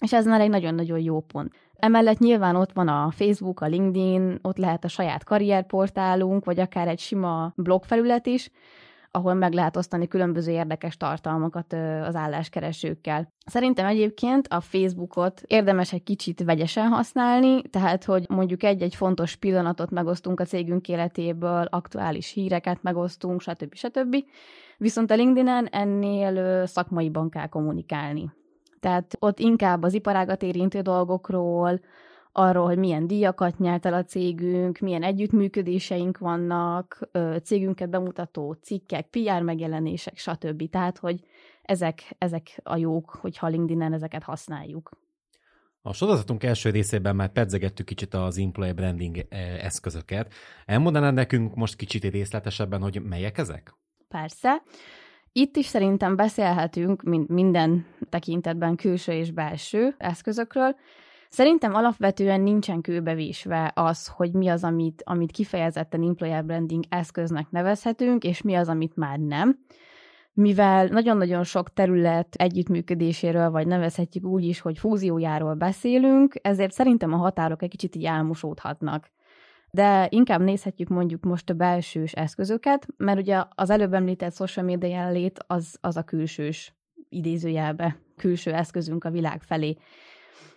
És 0.00 0.12
ez 0.12 0.26
már 0.26 0.40
egy 0.40 0.50
nagyon-nagyon 0.50 0.98
jó 0.98 1.20
pont. 1.20 1.52
Emellett 1.76 2.18
nyilván 2.18 2.56
ott 2.56 2.72
van 2.72 2.88
a 2.88 3.10
Facebook, 3.10 3.60
a 3.60 3.66
LinkedIn, 3.66 4.38
ott 4.42 4.56
lehet 4.56 4.84
a 4.84 4.88
saját 4.88 5.24
karrierportálunk, 5.24 6.44
vagy 6.44 6.60
akár 6.60 6.88
egy 6.88 6.98
sima 6.98 7.52
blogfelület 7.56 8.26
is, 8.26 8.50
ahol 9.10 9.34
meg 9.34 9.52
lehet 9.52 9.76
osztani 9.76 10.08
különböző 10.08 10.52
érdekes 10.52 10.96
tartalmakat 10.96 11.72
az 12.06 12.14
álláskeresőkkel. 12.14 13.32
Szerintem 13.46 13.86
egyébként 13.86 14.46
a 14.48 14.60
Facebookot 14.60 15.42
érdemes 15.46 15.92
egy 15.92 16.02
kicsit 16.02 16.42
vegyesen 16.42 16.88
használni, 16.88 17.62
tehát 17.62 18.04
hogy 18.04 18.26
mondjuk 18.28 18.62
egy-egy 18.62 18.94
fontos 18.94 19.36
pillanatot 19.36 19.90
megosztunk 19.90 20.40
a 20.40 20.44
cégünk 20.44 20.88
életéből, 20.88 21.66
aktuális 21.70 22.32
híreket 22.32 22.82
megosztunk, 22.82 23.40
stb. 23.40 23.74
stb. 23.74 24.16
Viszont 24.78 25.10
a 25.10 25.14
LinkedIn-en 25.14 25.66
ennél 25.66 26.66
szakmaiban 26.66 27.30
kell 27.30 27.46
kommunikálni. 27.46 28.30
Tehát 28.80 29.16
ott 29.18 29.38
inkább 29.38 29.82
az 29.82 29.94
iparágat 29.94 30.42
érintő 30.42 30.80
dolgokról, 30.80 31.80
arról, 32.32 32.66
hogy 32.66 32.78
milyen 32.78 33.06
díjakat 33.06 33.58
nyert 33.58 33.86
el 33.86 33.94
a 33.94 34.04
cégünk, 34.04 34.78
milyen 34.78 35.02
együttműködéseink 35.02 36.18
vannak, 36.18 37.10
cégünket 37.42 37.90
bemutató 37.90 38.52
cikkek, 38.52 39.06
PR 39.06 39.42
megjelenések, 39.42 40.16
stb. 40.16 40.70
Tehát, 40.70 40.98
hogy 40.98 41.20
ezek, 41.62 42.14
ezek 42.18 42.60
a 42.62 42.76
jók, 42.76 43.10
hogyha 43.10 43.46
LinkedIn-en 43.46 43.92
ezeket 43.92 44.22
használjuk. 44.22 44.90
A 45.82 45.92
sorozatunk 45.92 46.42
első 46.42 46.70
részében 46.70 47.16
már 47.16 47.32
pedzegettük 47.32 47.86
kicsit 47.86 48.14
az 48.14 48.38
employee 48.38 48.72
branding 48.72 49.26
eszközöket. 49.60 50.32
Elmondanád 50.66 51.14
nekünk 51.14 51.54
most 51.54 51.76
kicsit 51.76 52.04
részletesebben, 52.04 52.82
hogy 52.82 53.02
melyek 53.02 53.38
ezek? 53.38 53.74
Persze. 54.08 54.62
Itt 55.32 55.56
is 55.56 55.66
szerintem 55.66 56.16
beszélhetünk 56.16 57.02
minden 57.28 57.86
tekintetben 58.08 58.76
külső 58.76 59.12
és 59.12 59.30
belső 59.30 59.94
eszközökről, 59.98 60.76
Szerintem 61.32 61.74
alapvetően 61.74 62.40
nincsen 62.40 62.80
kőbevésve 62.80 63.72
az, 63.74 64.06
hogy 64.06 64.32
mi 64.32 64.48
az, 64.48 64.64
amit, 64.64 65.02
amit 65.04 65.30
kifejezetten 65.30 66.02
employer 66.02 66.44
branding 66.44 66.84
eszköznek 66.88 67.50
nevezhetünk, 67.50 68.24
és 68.24 68.42
mi 68.42 68.54
az, 68.54 68.68
amit 68.68 68.96
már 68.96 69.18
nem. 69.18 69.58
Mivel 70.32 70.86
nagyon-nagyon 70.86 71.44
sok 71.44 71.72
terület 71.72 72.34
együttműködéséről, 72.34 73.50
vagy 73.50 73.66
nevezhetjük 73.66 74.24
úgy 74.24 74.44
is, 74.44 74.60
hogy 74.60 74.78
fúziójáról 74.78 75.54
beszélünk, 75.54 76.34
ezért 76.42 76.72
szerintem 76.72 77.12
a 77.12 77.16
határok 77.16 77.62
egy 77.62 77.70
kicsit 77.70 77.96
így 77.96 78.04
elmosódhatnak. 78.04 79.10
De 79.70 80.06
inkább 80.10 80.40
nézhetjük 80.40 80.88
mondjuk 80.88 81.24
most 81.24 81.50
a 81.50 81.54
belsős 81.54 82.12
eszközöket, 82.12 82.86
mert 82.96 83.18
ugye 83.18 83.44
az 83.54 83.70
előbb 83.70 83.92
említett 83.92 84.34
social 84.34 84.66
media 84.66 84.88
jelenlét 84.88 85.44
az, 85.46 85.78
az 85.80 85.96
a 85.96 86.02
külsős 86.02 86.74
idézőjelbe 87.08 87.96
külső 88.16 88.52
eszközünk 88.52 89.04
a 89.04 89.10
világ 89.10 89.42
felé. 89.42 89.76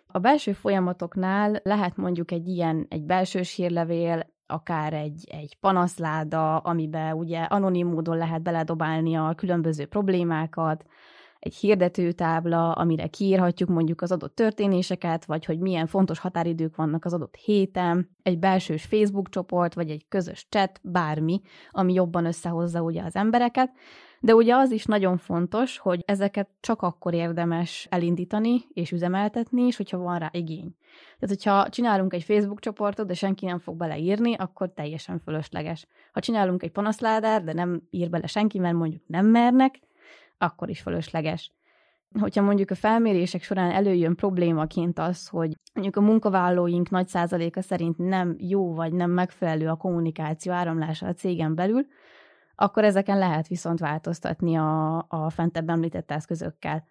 A 0.08 0.20
belső 0.20 0.54
folyamatoknál 0.54 1.60
lehet 1.64 1.98
mondjuk 1.98 2.32
egy 2.32 2.48
ilyen, 2.48 2.86
egy 2.90 3.04
belsős 3.04 3.56
hírlevél, 3.56 4.32
akár 4.48 4.94
egy, 4.94 5.28
egy 5.32 5.58
panaszláda, 5.60 6.58
amiben 6.58 7.14
ugye 7.14 7.42
anonim 7.42 7.88
módon 7.88 8.18
lehet 8.18 8.42
beledobálni 8.42 9.16
a 9.16 9.34
különböző 9.36 9.86
problémákat, 9.86 10.86
egy 11.44 11.56
hirdetőtábla, 11.56 12.72
amire 12.72 13.08
kiírhatjuk 13.08 13.70
mondjuk 13.70 14.02
az 14.02 14.12
adott 14.12 14.36
történéseket, 14.36 15.26
vagy 15.26 15.46
hogy 15.46 15.60
milyen 15.60 15.88
fontos 15.88 16.20
határidők 16.20 16.76
vannak 16.76 17.06
az 17.06 17.14
adott 17.14 17.36
héten, 17.36 18.10
egy 18.22 18.40
belsős 18.40 18.84
Facebook 18.84 19.30
csoport, 19.30 19.74
vagy 19.74 19.90
egy 19.90 20.06
közös 20.10 20.48
chat, 20.50 20.80
bármi, 20.84 21.42
ami 21.72 21.94
jobban 21.94 22.26
összehozza 22.26 22.82
ugye 22.82 23.04
az 23.04 23.16
embereket. 23.16 23.72
De 24.20 24.36
ugye 24.36 24.56
az 24.56 24.72
is 24.72 24.86
nagyon 24.86 25.18
fontos, 25.18 25.78
hogy 25.78 26.04
ezeket 26.06 26.50
csak 26.60 26.82
akkor 26.82 27.14
érdemes 27.14 27.88
elindítani 27.90 28.62
és 28.74 28.92
üzemeltetni, 28.92 29.62
és 29.62 29.78
hogyha 29.78 29.98
van 29.98 30.20
rá 30.20 30.30
igény. 30.34 30.76
Tehát, 31.20 31.36
hogyha 31.36 31.70
csinálunk 31.70 32.14
egy 32.14 32.24
Facebook 32.24 32.60
csoportot, 32.60 33.08
de 33.08 33.14
senki 33.14 33.46
nem 33.46 33.60
fog 33.60 33.78
beleírni, 33.78 34.34
akkor 34.34 34.74
teljesen 34.74 35.20
fölösleges. 35.20 35.88
Ha 36.12 36.20
csinálunk 36.20 36.64
egy 36.64 36.72
panaszládát, 36.72 37.44
de 37.44 37.54
nem 37.54 37.82
ír 37.90 38.10
bele 38.10 38.28
senki, 38.28 38.60
mert 38.60 38.76
mondjuk 38.76 39.02
nem 39.08 39.26
mernek, 39.26 39.80
akkor 40.38 40.70
is 40.70 40.82
fölösleges. 40.82 41.52
Hogyha 42.20 42.42
mondjuk 42.42 42.72
a 42.72 42.76
felmérések 42.76 43.44
során 43.44 43.72
előjön 43.72 44.16
problémaként 44.16 45.00
az, 45.00 45.28
hogy 45.28 45.58
mondjuk 45.74 45.96
a 45.96 46.02
munkavállalóink 46.02 46.90
nagy 46.90 47.08
százaléka 47.08 47.62
szerint 47.62 47.98
nem 47.98 48.36
jó 48.38 48.74
vagy 48.74 48.94
nem 48.94 49.12
megfelelő 49.12 49.68
a 49.70 49.76
kommunikáció 49.76 50.52
áramlása 50.52 51.08
a 51.08 51.14
cégen 51.14 51.56
belül, 51.56 51.86
akkor 52.56 52.84
ezeken 52.84 53.18
lehet 53.18 53.48
viszont 53.48 53.80
változtatni 53.80 54.56
a, 54.56 54.98
a 55.08 55.30
fentebb 55.30 55.70
említett 55.70 56.12
eszközökkel. 56.12 56.84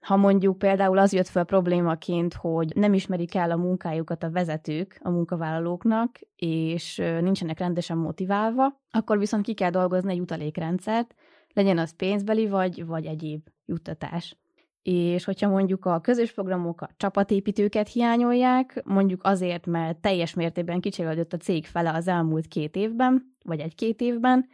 Ha 0.00 0.16
mondjuk 0.16 0.58
például 0.58 0.98
az 0.98 1.12
jött 1.12 1.26
fel 1.26 1.44
problémaként, 1.44 2.34
hogy 2.34 2.72
nem 2.74 2.94
ismerik 2.94 3.34
el 3.34 3.50
a 3.50 3.56
munkájukat 3.56 4.22
a 4.22 4.30
vezetők 4.30 5.00
a 5.02 5.10
munkavállalóknak, 5.10 6.18
és 6.36 6.96
nincsenek 7.20 7.58
rendesen 7.58 7.96
motiválva, 7.96 8.80
akkor 8.90 9.18
viszont 9.18 9.44
ki 9.44 9.54
kell 9.54 9.70
dolgozni 9.70 10.12
egy 10.12 10.20
utalékrendszert, 10.20 11.14
legyen 11.54 11.78
az 11.78 11.96
pénzbeli 11.96 12.48
vagy, 12.48 12.86
vagy 12.86 13.06
egyéb 13.06 13.48
juttatás. 13.66 14.36
És 14.82 15.24
hogyha 15.24 15.48
mondjuk 15.48 15.84
a 15.84 16.00
közös 16.00 16.32
programok 16.32 16.80
a 16.80 16.90
csapatépítőket 16.96 17.88
hiányolják, 17.88 18.82
mondjuk 18.84 19.20
azért, 19.24 19.66
mert 19.66 19.98
teljes 19.98 20.34
mértékben 20.34 20.80
kicserélődött 20.80 21.32
a 21.32 21.36
cég 21.36 21.66
fele 21.66 21.92
az 21.92 22.08
elmúlt 22.08 22.46
két 22.46 22.76
évben, 22.76 23.36
vagy 23.44 23.60
egy-két 23.60 24.00
évben, 24.00 24.48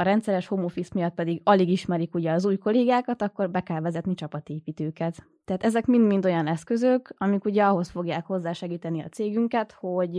a 0.00 0.02
rendszeres 0.02 0.46
home 0.46 0.64
office 0.64 0.90
miatt 0.94 1.14
pedig 1.14 1.40
alig 1.44 1.68
ismerik 1.68 2.14
ugye 2.14 2.32
az 2.32 2.44
új 2.44 2.58
kollégákat, 2.58 3.22
akkor 3.22 3.50
be 3.50 3.60
kell 3.60 3.80
vezetni 3.80 4.14
csapatépítőket. 4.14 5.26
Tehát 5.44 5.64
ezek 5.64 5.86
mind-mind 5.86 6.24
olyan 6.24 6.46
eszközök, 6.46 7.14
amik 7.18 7.44
ugye 7.44 7.64
ahhoz 7.64 7.88
fogják 7.88 8.26
hozzásegíteni 8.26 9.02
a 9.02 9.08
cégünket, 9.08 9.72
hogy 9.72 10.18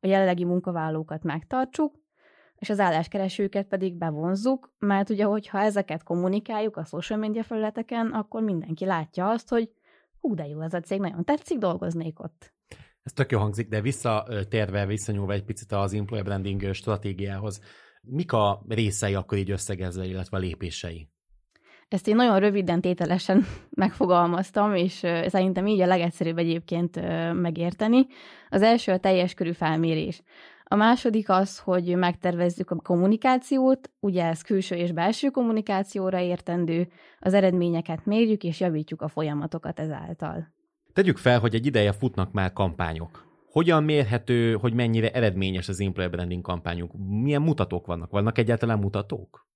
a 0.00 0.06
jelenlegi 0.06 0.44
munkavállalókat 0.44 1.22
megtartsuk, 1.22 1.94
és 2.58 2.70
az 2.70 2.80
álláskeresőket 2.80 3.66
pedig 3.66 3.94
bevonzzuk, 3.94 4.74
mert 4.78 5.10
ugye, 5.10 5.24
hogyha 5.24 5.60
ezeket 5.60 6.02
kommunikáljuk 6.02 6.76
a 6.76 6.84
social 6.84 7.18
media 7.18 7.42
felületeken, 7.42 8.06
akkor 8.06 8.42
mindenki 8.42 8.84
látja 8.84 9.28
azt, 9.28 9.48
hogy 9.48 9.70
hú, 10.20 10.34
de 10.34 10.46
jó 10.46 10.60
ez 10.60 10.74
a 10.74 10.80
cég, 10.80 11.00
nagyon 11.00 11.24
tetszik, 11.24 11.58
dolgoznék 11.58 12.20
ott. 12.20 12.54
Ez 13.02 13.12
tök 13.12 13.30
jó 13.30 13.38
hangzik, 13.38 13.68
de 13.68 13.80
visszatérve, 13.80 14.86
visszanyúlva 14.86 15.32
egy 15.32 15.44
picit 15.44 15.72
az 15.72 15.94
employer 15.94 16.24
branding 16.24 16.74
stratégiához, 16.74 17.60
mik 18.02 18.32
a 18.32 18.64
részei 18.68 19.14
akkor 19.14 19.38
így 19.38 19.50
összegezve, 19.50 20.04
illetve 20.04 20.36
a 20.36 20.40
lépései? 20.40 21.08
Ezt 21.88 22.08
én 22.08 22.16
nagyon 22.16 22.38
röviden, 22.38 22.80
tételesen 22.80 23.44
megfogalmaztam, 23.70 24.74
és 24.74 24.92
szerintem 25.26 25.66
így 25.66 25.80
a 25.80 25.86
legegyszerűbb 25.86 26.38
egyébként 26.38 27.00
megérteni. 27.32 28.06
Az 28.50 28.62
első 28.62 28.92
a 28.92 28.98
teljes 28.98 29.34
körű 29.34 29.52
felmérés. 29.52 30.22
A 30.68 30.74
második 30.74 31.28
az, 31.28 31.58
hogy 31.58 31.96
megtervezzük 31.96 32.70
a 32.70 32.76
kommunikációt, 32.76 33.90
ugye 34.00 34.24
ez 34.24 34.42
külső 34.42 34.74
és 34.74 34.92
belső 34.92 35.28
kommunikációra 35.28 36.20
értendő, 36.20 36.88
az 37.20 37.34
eredményeket 37.34 38.06
mérjük 38.06 38.44
és 38.44 38.60
javítjuk 38.60 39.02
a 39.02 39.08
folyamatokat 39.08 39.80
ezáltal. 39.80 40.52
Tegyük 40.92 41.16
fel, 41.16 41.40
hogy 41.40 41.54
egy 41.54 41.66
ideje 41.66 41.92
futnak 41.92 42.32
már 42.32 42.52
kampányok. 42.52 43.24
Hogyan 43.50 43.84
mérhető, 43.84 44.54
hogy 44.54 44.72
mennyire 44.72 45.10
eredményes 45.10 45.68
az 45.68 45.80
employer 45.80 46.10
branding 46.10 46.42
kampányunk? 46.42 46.92
Milyen 47.22 47.42
mutatók 47.42 47.86
vannak? 47.86 48.10
Vannak 48.10 48.38
egyáltalán 48.38 48.78
mutatók? 48.78 49.46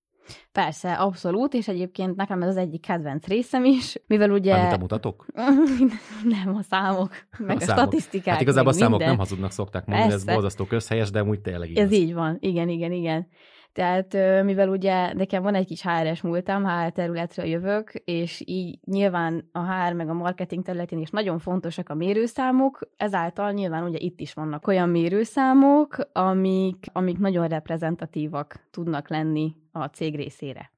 Persze, 0.53 0.93
abszolút, 0.93 1.55
és 1.55 1.69
egyébként 1.69 2.17
nekem 2.17 2.43
ez 2.43 2.49
az 2.49 2.57
egyik 2.57 2.81
kedvenc 2.81 3.27
részem 3.27 3.65
is, 3.65 3.97
mivel 4.07 4.31
ugye... 4.31 4.53
Mármint 4.53 4.75
a 4.75 4.79
mutatók? 4.79 5.27
nem, 6.45 6.55
a 6.57 6.63
számok, 6.63 7.11
meg 7.39 7.57
a, 7.57 7.61
a 7.61 7.65
számok. 7.65 7.83
statisztikák. 7.83 8.33
Hát 8.33 8.43
igazából 8.43 8.71
a 8.71 8.75
számok 8.75 8.91
minden. 8.91 9.09
nem 9.09 9.19
hazudnak, 9.19 9.51
szokták 9.51 9.87
mondani, 9.87 10.11
Persze. 10.11 10.29
ez 10.29 10.35
borzasztó 10.35 10.65
közhelyes, 10.65 11.11
de 11.11 11.25
úgy 11.25 11.41
tényleg 11.41 11.71
igaz. 11.71 11.85
Ez 11.85 11.93
így 11.93 12.15
van, 12.15 12.37
igen, 12.41 12.69
igen, 12.69 12.93
igen. 12.93 13.29
Tehát 13.73 14.13
mivel 14.45 14.69
ugye 14.69 15.13
nekem 15.13 15.43
van 15.43 15.55
egy 15.55 15.67
kis 15.67 15.83
HR-es 15.83 16.23
múltam, 16.23 16.65
HR 16.65 16.91
területről 16.93 17.47
jövök, 17.47 17.93
és 18.05 18.43
így 18.45 18.79
nyilván 18.85 19.49
a 19.53 19.73
HR 19.73 19.93
meg 19.93 20.09
a 20.09 20.13
marketing 20.13 20.65
területén 20.65 20.99
is 20.99 21.11
nagyon 21.11 21.39
fontosak 21.39 21.89
a 21.89 21.95
mérőszámok, 21.95 22.79
ezáltal 22.97 23.53
nyilván 23.53 23.85
ugye 23.85 23.99
itt 23.99 24.21
is 24.21 24.33
vannak 24.33 24.67
olyan 24.67 24.89
mérőszámok, 24.89 25.97
amik, 26.13 26.87
amik 26.93 27.19
nagyon 27.19 27.49
reprezentatívak 27.49 28.69
tudnak 28.71 29.09
lenni 29.09 29.55
a 29.73 29.85
cég 29.85 30.17
részére. 30.17 30.71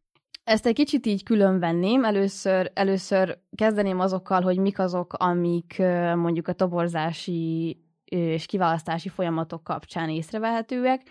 Ezt 0.45 0.67
egy 0.67 0.75
kicsit 0.75 1.07
így 1.07 1.23
külön 1.23 1.59
venném. 1.59 2.05
Először, 2.05 2.71
először 2.75 3.39
kezdeném 3.57 4.01
azokkal, 4.01 4.43
hogy 4.43 4.59
mik 4.59 4.79
azok, 4.79 5.13
amik 5.13 5.79
mondjuk 6.15 6.49
a 6.49 6.53
toborzási 6.53 7.77
és 8.05 8.47
kiválasztási 8.47 9.09
folyamatok 9.09 9.65
kapcsán 9.65 10.09
észrevehetőek, 10.09 11.03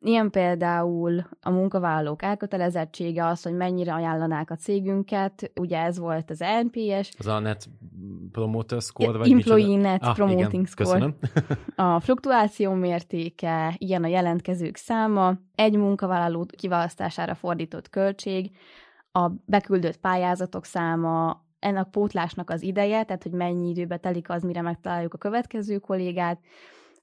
Ilyen 0.00 0.30
például 0.30 1.26
a 1.40 1.50
munkavállalók 1.50 2.22
elkötelezettsége, 2.22 3.26
az, 3.26 3.42
hogy 3.42 3.52
mennyire 3.52 3.94
ajánlanák 3.94 4.50
a 4.50 4.56
cégünket, 4.56 5.52
ugye 5.60 5.78
ez 5.78 5.98
volt 5.98 6.30
az 6.30 6.44
NPS. 6.62 7.10
Az 7.18 7.26
a 7.26 7.38
Net 7.38 7.68
Promoter 8.32 8.80
Score, 8.80 9.18
vagy 9.18 9.30
Employee 9.30 9.66
micsoda? 9.66 9.88
Net 9.88 10.02
ah, 10.02 10.14
Promoting 10.14 10.52
igen, 10.52 10.66
Score. 10.66 11.14
a 11.94 12.00
fluktuáció 12.00 12.72
mértéke, 12.72 13.74
ilyen 13.78 14.04
a 14.04 14.08
jelentkezők 14.08 14.76
száma, 14.76 15.38
egy 15.54 15.76
munkavállaló 15.76 16.46
kiválasztására 16.56 17.34
fordított 17.34 17.90
költség, 17.90 18.50
a 19.12 19.30
beküldött 19.44 19.96
pályázatok 19.96 20.64
száma, 20.64 21.44
ennek 21.58 21.90
pótlásnak 21.90 22.50
az 22.50 22.62
ideje, 22.62 23.04
tehát 23.04 23.22
hogy 23.22 23.32
mennyi 23.32 23.68
időbe 23.68 23.96
telik 23.96 24.30
az, 24.30 24.42
mire 24.42 24.60
megtaláljuk 24.60 25.14
a 25.14 25.18
következő 25.18 25.78
kollégát, 25.78 26.40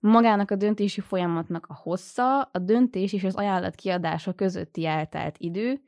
magának 0.01 0.51
a 0.51 0.55
döntési 0.55 1.01
folyamatnak 1.01 1.65
a 1.69 1.79
hossza, 1.83 2.41
a 2.41 2.59
döntés 2.59 3.13
és 3.13 3.23
az 3.23 3.35
ajánlat 3.35 3.75
kiadása 3.75 4.33
közötti 4.33 4.85
eltelt 4.85 5.35
idő, 5.37 5.81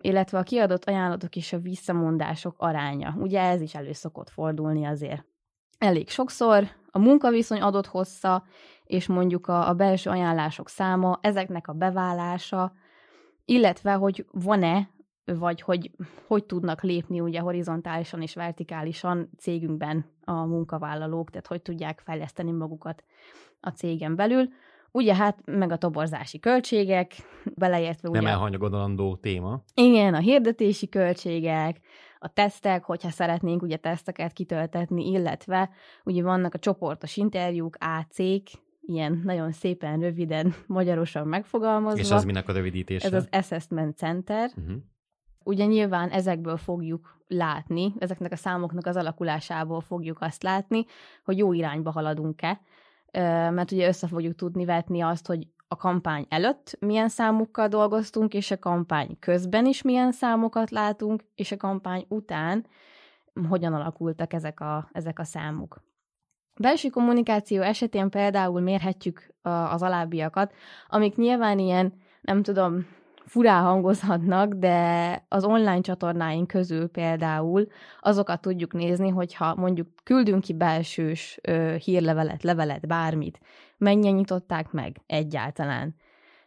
illetve 0.00 0.38
a 0.38 0.42
kiadott 0.42 0.84
ajánlatok 0.84 1.36
és 1.36 1.52
a 1.52 1.58
visszamondások 1.58 2.54
aránya. 2.58 3.14
Ugye 3.18 3.40
ez 3.40 3.60
is 3.60 3.74
elő 3.74 3.92
szokott 3.92 4.30
fordulni 4.30 4.84
azért. 4.84 5.24
Elég 5.78 6.08
sokszor 6.08 6.68
a 6.90 6.98
munkaviszony 6.98 7.60
adott 7.60 7.86
hossza, 7.86 8.44
és 8.84 9.06
mondjuk 9.06 9.46
a, 9.46 9.68
a 9.68 9.74
belső 9.74 10.10
ajánlások 10.10 10.68
száma, 10.68 11.18
ezeknek 11.22 11.68
a 11.68 11.72
beválása, 11.72 12.72
illetve 13.44 13.92
hogy 13.92 14.26
van-e 14.32 14.88
vagy 15.24 15.60
hogy 15.60 15.90
hogy 16.26 16.44
tudnak 16.44 16.82
lépni 16.82 17.20
ugye 17.20 17.40
horizontálisan 17.40 18.22
és 18.22 18.34
vertikálisan 18.34 19.30
cégünkben 19.38 20.04
a 20.24 20.44
munkavállalók, 20.44 21.30
tehát 21.30 21.46
hogy 21.46 21.62
tudják 21.62 22.00
fejleszteni 22.04 22.50
magukat 22.50 23.04
a 23.60 23.68
cégen 23.68 24.16
belül. 24.16 24.48
Ugye 24.90 25.14
hát 25.14 25.38
meg 25.44 25.72
a 25.72 25.76
toborzási 25.76 26.40
költségek, 26.40 27.12
beleértve 27.54 28.08
ugye... 28.08 28.20
Nem 28.20 28.30
elhanyagolandó 28.30 29.16
téma. 29.16 29.62
Igen, 29.74 30.14
a 30.14 30.18
hirdetési 30.18 30.88
költségek, 30.88 31.80
a 32.18 32.28
tesztek, 32.28 32.84
hogyha 32.84 33.10
szeretnénk 33.10 33.62
ugye 33.62 33.76
teszteket 33.76 34.32
kitöltetni, 34.32 35.10
illetve 35.10 35.70
ugye 36.04 36.22
vannak 36.22 36.54
a 36.54 36.58
csoportos 36.58 37.16
interjúk, 37.16 37.76
AC-k, 37.80 38.50
ilyen 38.80 39.20
nagyon 39.24 39.52
szépen 39.52 40.00
röviden, 40.00 40.54
magyarosan 40.66 41.26
megfogalmazva. 41.26 42.00
És 42.00 42.10
az 42.10 42.24
minek 42.24 42.48
a 42.48 42.52
rövidítése? 42.52 43.06
Ez 43.06 43.12
az 43.12 43.28
Assessment 43.30 43.96
Center. 43.96 44.50
Uh-huh 44.56 44.76
ugye 45.44 45.64
nyilván 45.64 46.08
ezekből 46.08 46.56
fogjuk 46.56 47.18
látni, 47.28 47.94
ezeknek 47.98 48.32
a 48.32 48.36
számoknak 48.36 48.86
az 48.86 48.96
alakulásából 48.96 49.80
fogjuk 49.80 50.20
azt 50.20 50.42
látni, 50.42 50.84
hogy 51.24 51.38
jó 51.38 51.52
irányba 51.52 51.90
haladunk-e, 51.90 52.60
mert 53.50 53.70
ugye 53.70 53.86
össze 53.86 54.06
fogjuk 54.06 54.34
tudni 54.34 54.64
vetni 54.64 55.00
azt, 55.00 55.26
hogy 55.26 55.46
a 55.68 55.76
kampány 55.76 56.26
előtt 56.28 56.76
milyen 56.80 57.08
számokkal 57.08 57.68
dolgoztunk, 57.68 58.34
és 58.34 58.50
a 58.50 58.58
kampány 58.58 59.16
közben 59.18 59.66
is 59.66 59.82
milyen 59.82 60.12
számokat 60.12 60.70
látunk, 60.70 61.24
és 61.34 61.52
a 61.52 61.56
kampány 61.56 62.04
után 62.08 62.66
hogyan 63.48 63.74
alakultak 63.74 64.32
ezek 64.32 64.60
a, 64.60 64.88
ezek 64.92 65.18
a 65.18 65.24
számok. 65.24 65.82
Belső 66.60 66.88
kommunikáció 66.88 67.62
esetén 67.62 68.10
például 68.10 68.60
mérhetjük 68.60 69.34
az 69.42 69.82
alábbiakat, 69.82 70.52
amik 70.88 71.16
nyilván 71.16 71.58
ilyen, 71.58 71.92
nem 72.20 72.42
tudom, 72.42 72.86
furá 73.26 73.60
hangozhatnak, 73.60 74.52
de 74.52 75.24
az 75.28 75.44
online 75.44 75.80
csatornáink 75.80 76.46
közül 76.46 76.88
például 76.88 77.66
azokat 78.00 78.40
tudjuk 78.40 78.72
nézni, 78.72 79.08
hogyha 79.08 79.54
mondjuk 79.54 79.88
küldünk 80.02 80.42
ki 80.42 80.52
belsős 80.52 81.38
ö, 81.42 81.74
hírlevelet, 81.84 82.42
levelet, 82.42 82.86
bármit, 82.86 83.40
mennyien 83.78 84.14
nyitották 84.14 84.70
meg 84.70 85.00
egyáltalán. 85.06 85.94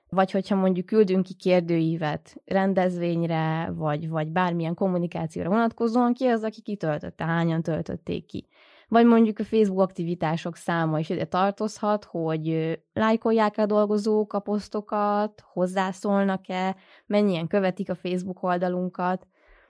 Vagy 0.09 0.31
hogyha 0.31 0.55
mondjuk 0.55 0.85
küldünk 0.85 1.23
ki 1.23 1.33
kérdőívet 1.33 2.35
rendezvényre, 2.45 3.71
vagy, 3.75 4.09
vagy 4.09 4.27
bármilyen 4.27 4.73
kommunikációra 4.73 5.49
vonatkozóan, 5.49 6.13
ki 6.13 6.25
az, 6.25 6.43
aki 6.43 6.61
kitöltötte, 6.61 7.25
hányan 7.25 7.61
töltötték 7.61 8.25
ki 8.25 8.47
vagy 8.87 9.05
mondjuk 9.05 9.39
a 9.39 9.43
Facebook 9.43 9.79
aktivitások 9.79 10.55
száma 10.55 10.99
is 10.99 11.09
ide 11.09 11.25
tartozhat, 11.25 12.05
hogy 12.05 12.77
lájkolják-e 12.93 13.61
a 13.61 13.65
dolgozók 13.65 14.33
a 14.33 14.39
posztokat, 14.39 15.43
hozzászólnak-e, 15.53 16.75
mennyien 17.05 17.47
követik 17.47 17.89
a 17.89 17.95
Facebook 17.95 18.43
oldalunkat, 18.43 19.27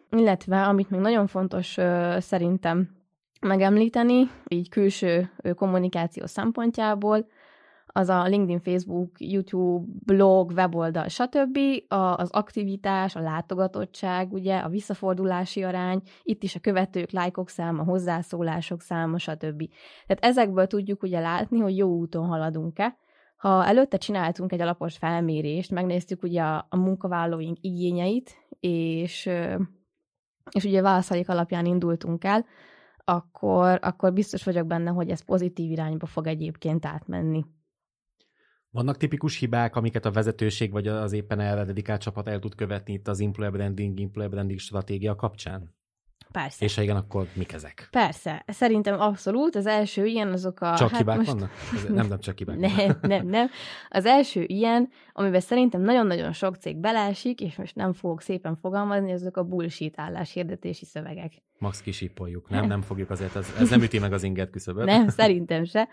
illetve 0.09 0.63
amit 0.63 0.89
még 0.89 0.99
nagyon 0.99 1.27
fontos 1.27 1.77
szerintem 2.17 2.89
megemlíteni, 3.41 4.29
így 4.47 4.69
külső 4.69 5.31
kommunikáció 5.55 6.25
szempontjából, 6.25 7.27
az 7.97 8.09
a 8.09 8.23
LinkedIn, 8.23 8.59
Facebook, 8.59 9.11
YouTube, 9.17 9.85
blog, 10.05 10.51
weboldal, 10.51 11.07
stb. 11.07 11.57
Az 11.87 12.29
aktivitás, 12.29 13.15
a 13.15 13.19
látogatottság, 13.19 14.33
ugye, 14.33 14.57
a 14.57 14.69
visszafordulási 14.69 15.63
arány, 15.63 16.01
itt 16.23 16.43
is 16.43 16.55
a 16.55 16.59
követők, 16.59 17.11
lájkok 17.11 17.49
száma, 17.49 17.83
hozzászólások 17.83 18.81
száma, 18.81 19.17
stb. 19.17 19.69
Tehát 20.07 20.25
ezekből 20.25 20.67
tudjuk 20.67 21.03
ugye 21.03 21.19
látni, 21.19 21.59
hogy 21.59 21.77
jó 21.77 21.89
úton 21.89 22.25
haladunk-e. 22.25 22.97
Ha 23.35 23.65
előtte 23.65 23.97
csináltunk 23.97 24.51
egy 24.51 24.61
alapos 24.61 24.97
felmérést, 24.97 25.71
megnéztük 25.71 26.23
ugye 26.23 26.41
a, 26.41 26.65
a 26.69 26.77
munkavállalóink 26.77 27.57
igényeit, 27.61 28.31
és, 28.59 29.29
és 30.51 30.63
ugye 30.63 30.81
válaszaik 30.81 31.29
alapján 31.29 31.65
indultunk 31.65 32.23
el, 32.23 32.45
akkor, 33.03 33.79
akkor 33.81 34.13
biztos 34.13 34.43
vagyok 34.43 34.67
benne, 34.67 34.89
hogy 34.89 35.09
ez 35.09 35.25
pozitív 35.25 35.71
irányba 35.71 36.05
fog 36.05 36.27
egyébként 36.27 36.85
átmenni. 36.85 37.45
Vannak 38.77 38.97
tipikus 38.97 39.37
hibák, 39.37 39.75
amiket 39.75 40.05
a 40.05 40.11
vezetőség 40.11 40.71
vagy 40.71 40.87
az 40.87 41.11
éppen 41.11 41.39
erre 41.39 41.63
dedikált 41.63 42.01
csapat 42.01 42.27
el 42.27 42.39
tud 42.39 42.55
követni 42.55 42.93
itt 42.93 43.07
az 43.07 43.21
employer 43.21 43.51
branding, 43.51 43.99
employer 43.99 44.29
branding 44.29 44.59
stratégia 44.59 45.15
kapcsán? 45.15 45.75
Persze. 46.31 46.65
És 46.65 46.75
ha 46.75 46.81
igen, 46.81 46.95
akkor 46.95 47.27
mik 47.33 47.53
ezek? 47.53 47.87
Persze. 47.91 48.43
Szerintem 48.47 48.99
abszolút. 48.99 49.55
Az 49.55 49.65
első 49.65 50.05
ilyen 50.05 50.31
azok 50.31 50.61
a... 50.61 50.75
Csak 50.77 50.89
hát 50.89 50.97
hibák 50.97 51.17
most... 51.17 51.31
vannak? 51.31 51.51
Ez 51.73 51.83
nem, 51.83 52.07
nem 52.07 52.19
csak 52.19 52.37
hibák. 52.37 52.57
nem, 52.75 52.97
nem, 53.01 53.27
nem. 53.27 53.49
Az 53.89 54.05
első 54.05 54.43
ilyen, 54.47 54.89
amiben 55.13 55.39
szerintem 55.39 55.81
nagyon-nagyon 55.81 56.31
sok 56.31 56.55
cég 56.55 56.77
belásik, 56.77 57.41
és 57.41 57.55
most 57.55 57.75
nem 57.75 57.93
fogok 57.93 58.21
szépen 58.21 58.55
fogalmazni, 58.55 59.11
azok 59.11 59.37
a 59.37 59.43
bullshit 59.43 59.99
álláshirdetési 59.99 60.85
szövegek. 60.85 61.33
Max 61.59 61.81
kisipoljuk. 61.81 62.49
Nem, 62.49 62.67
nem 62.67 62.81
fogjuk 62.81 63.09
azért, 63.09 63.35
ez, 63.35 63.53
ez 63.59 63.69
nem 63.69 63.81
üti 63.81 63.99
meg 63.99 64.13
az 64.13 64.23
inget 64.23 64.49
küszöböt. 64.49 64.85
Nem, 64.85 65.07
szerintem 65.07 65.63
se. 65.63 65.87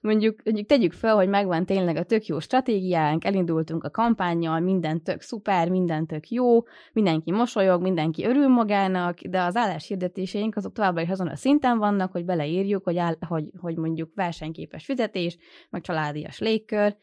Mondjuk, 0.00 0.40
mondjuk 0.44 0.66
tegyük 0.66 0.92
fel, 0.92 1.14
hogy 1.14 1.28
megvan 1.28 1.66
tényleg 1.66 1.96
a 1.96 2.02
tök 2.02 2.26
jó 2.26 2.38
stratégiánk, 2.38 3.24
elindultunk 3.24 3.84
a 3.84 3.90
kampányjal, 3.90 4.60
minden 4.60 5.02
tök 5.02 5.20
szuper, 5.20 5.68
minden 5.68 6.06
tök 6.06 6.28
jó, 6.28 6.62
mindenki 6.92 7.30
mosolyog, 7.30 7.82
mindenki 7.82 8.24
örül 8.24 8.48
magának, 8.48 9.20
de 9.20 9.42
az 9.42 9.56
álláshirdetéseink 9.56 10.56
azok 10.56 10.72
továbbra 10.72 11.00
is 11.00 11.08
azon 11.08 11.28
a 11.28 11.36
szinten 11.36 11.78
vannak, 11.78 12.12
hogy 12.12 12.24
beleírjuk, 12.24 12.84
hogy, 12.84 12.96
áll, 12.96 13.16
hogy, 13.20 13.50
hogy 13.60 13.76
mondjuk 13.76 14.10
versenyképes 14.14 14.84
fizetés, 14.84 15.36
meg 15.70 15.82
családias 15.82 16.38
légkör, 16.38 16.96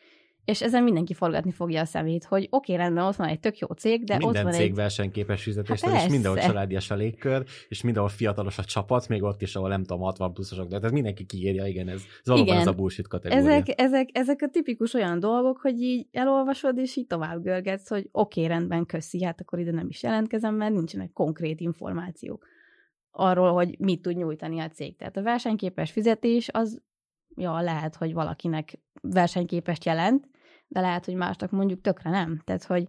és 0.46 0.62
ezen 0.62 0.84
mindenki 0.84 1.14
forgatni 1.14 1.52
fogja 1.52 1.82
a 1.82 1.86
szemét, 1.86 2.24
hogy 2.24 2.48
oké, 2.50 2.74
okay, 2.74 2.86
rendben, 2.86 3.06
ott 3.06 3.16
van 3.16 3.28
egy 3.28 3.40
tök 3.40 3.58
jó 3.58 3.68
cég, 3.68 4.04
de 4.04 4.18
Minden 4.18 4.36
ott 4.36 4.44
van 4.44 4.52
cég 4.52 4.70
egy... 4.70 4.76
versenyképes 4.76 5.44
fizetés, 5.44 5.82
hát 5.82 6.04
és 6.04 6.12
mindenhol 6.12 6.40
családias 6.40 6.92
a 6.92 6.96
légkör, 6.96 7.44
és 7.68 7.82
mindenhol 7.82 8.12
fiatalos 8.12 8.58
a 8.58 8.64
csapat, 8.64 9.08
még 9.08 9.24
ott 9.24 9.42
is, 9.42 9.56
ahol 9.56 9.70
nem 9.70 9.84
tudom, 9.84 10.02
60 10.02 10.34
pluszosok, 10.34 10.68
de 10.68 10.80
ez 10.82 10.92
mindenki 10.92 11.26
kiírja, 11.26 11.66
igen, 11.66 11.88
ez, 11.88 12.02
ez 12.02 12.28
valóban 12.28 12.48
igen. 12.48 12.60
ez 12.60 12.68
a 12.68 12.74
bullshit 12.74 13.08
kategória. 13.08 13.44
Ezek, 13.44 13.82
ezek, 13.82 14.10
ezek 14.12 14.42
a 14.42 14.48
tipikus 14.48 14.94
olyan 14.94 15.20
dolgok, 15.20 15.58
hogy 15.58 15.82
így 15.82 16.08
elolvasod, 16.12 16.78
és 16.78 16.96
így 16.96 17.08
tovább 17.08 17.44
görgetsz, 17.44 17.90
hogy 17.90 18.10
oké, 18.12 18.44
okay, 18.44 18.56
rendben, 18.56 18.86
köszi, 18.86 19.24
hát 19.24 19.42
akkor 19.42 19.60
ide 19.60 19.72
nem 19.72 19.88
is 19.88 20.04
jelentkezem, 20.04 20.56
mert 20.56 20.74
nincsenek 20.74 21.12
konkrét 21.14 21.60
információk 21.60 22.46
arról, 23.16 23.54
hogy 23.54 23.80
mit 23.80 24.02
tud 24.02 24.16
nyújtani 24.16 24.60
a 24.60 24.70
cég. 24.70 24.96
Tehát 24.96 25.18
a 25.18 25.22
versenyképes 25.22 25.92
fizetés 25.92 26.50
az, 26.52 26.82
ja, 27.36 27.62
lehet, 27.62 27.96
hogy 27.96 28.14
valakinek 28.14 28.80
versenyképest 29.02 29.86
jelent, 29.86 30.28
de 30.74 30.82
lehet, 30.82 31.06
hogy 31.06 31.16
másnak 31.16 31.52
mondjuk 31.52 31.82
tökre 31.82 32.10
nem. 32.10 32.42
Tehát, 32.44 32.64
hogy 32.64 32.88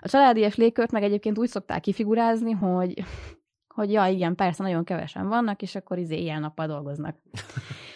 a 0.00 0.08
családias 0.08 0.54
légkört 0.54 0.92
meg 0.92 1.02
egyébként 1.02 1.38
úgy 1.38 1.48
szokták 1.48 1.80
kifigurázni, 1.80 2.52
hogy 2.52 3.04
hogy 3.68 3.92
ja, 3.92 4.06
igen, 4.06 4.34
persze, 4.34 4.62
nagyon 4.62 4.84
kevesen 4.84 5.28
vannak, 5.28 5.62
és 5.62 5.74
akkor 5.74 5.98
izé 5.98 6.20
ilyen-nappal 6.20 6.66
dolgoznak. 6.66 7.16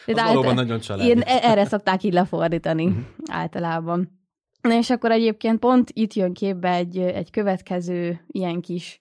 Az 0.07 0.19
által, 0.19 0.27
valóban 0.27 0.55
nagyon 0.55 0.81
családi. 0.81 1.07
Ilyen, 1.07 1.21
e- 1.21 1.51
erre 1.51 1.65
szokták 1.65 2.03
így 2.03 2.13
lefordítani 2.13 2.87
uh-huh. 2.87 3.05
általában. 3.27 4.21
Na 4.61 4.75
és 4.75 4.91
akkor 4.91 5.11
egyébként 5.11 5.59
pont 5.59 5.91
itt 5.93 6.13
jön 6.13 6.33
képbe 6.33 6.75
egy, 6.75 6.99
egy 6.99 7.31
következő 7.31 8.25
ilyen 8.27 8.61
kis 8.61 9.01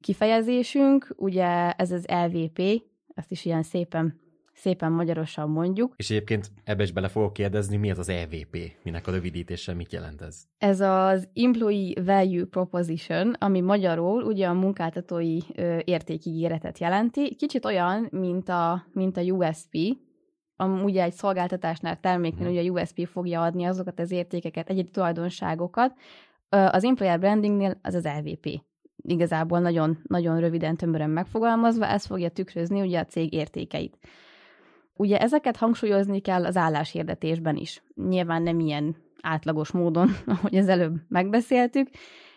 kifejezésünk, 0.00 1.14
ugye 1.16 1.70
ez 1.72 1.90
az 1.90 2.06
LVP, 2.06 2.82
ezt 3.14 3.30
is 3.30 3.44
ilyen 3.44 3.62
szépen 3.62 4.21
szépen 4.62 4.92
magyarosan 4.92 5.50
mondjuk. 5.50 5.94
És 5.96 6.10
egyébként 6.10 6.50
ebbe 6.64 6.82
is 6.82 6.92
bele 6.92 7.08
fogok 7.08 7.32
kérdezni, 7.32 7.76
mi 7.76 7.90
az 7.90 7.98
az 7.98 8.08
EVP, 8.08 8.56
minek 8.82 9.06
a 9.06 9.10
rövidítése, 9.10 9.74
mit 9.74 9.92
jelent 9.92 10.20
ez? 10.20 10.44
Ez 10.58 10.80
az 10.80 11.28
Employee 11.34 12.02
Value 12.02 12.44
Proposition, 12.44 13.32
ami 13.38 13.60
magyarul 13.60 14.22
ugye 14.22 14.46
a 14.46 14.52
munkáltatói 14.52 15.38
ö, 15.54 15.78
értékígéretet 15.84 16.78
jelenti. 16.78 17.34
Kicsit 17.34 17.64
olyan, 17.64 18.08
mint 18.10 18.48
a, 18.48 18.86
mint 18.92 19.16
a 19.16 19.20
USP, 19.20 19.76
ugye 20.84 21.02
egy 21.02 21.12
szolgáltatásnál, 21.12 22.00
terméknél 22.00 22.46
hmm. 22.46 22.56
ugye 22.56 22.70
a 22.70 22.72
USP 22.72 23.06
fogja 23.06 23.42
adni 23.42 23.64
azokat 23.64 24.00
az 24.00 24.10
értékeket, 24.10 24.70
egyedi 24.70 24.90
tulajdonságokat. 24.90 25.94
Az 26.48 26.84
Employer 26.84 27.18
Brandingnél 27.18 27.78
az 27.82 27.94
az 27.94 28.08
LVP. 28.18 28.62
Igazából 28.96 29.60
nagyon, 29.60 29.98
nagyon 30.02 30.40
röviden, 30.40 30.76
tömören 30.76 31.10
megfogalmazva, 31.10 31.86
ez 31.86 32.06
fogja 32.06 32.28
tükrözni 32.28 32.80
ugye 32.80 32.98
a 32.98 33.04
cég 33.04 33.32
értékeit. 33.32 33.98
Ugye 35.02 35.18
ezeket 35.18 35.56
hangsúlyozni 35.56 36.20
kell 36.20 36.44
az 36.44 36.56
álláshirdetésben 36.56 37.56
is. 37.56 37.82
Nyilván 37.94 38.42
nem 38.42 38.60
ilyen 38.60 38.96
átlagos 39.20 39.70
módon, 39.70 40.08
ahogy 40.26 40.56
az 40.56 40.68
előbb 40.68 40.94
megbeszéltük, 41.08 41.88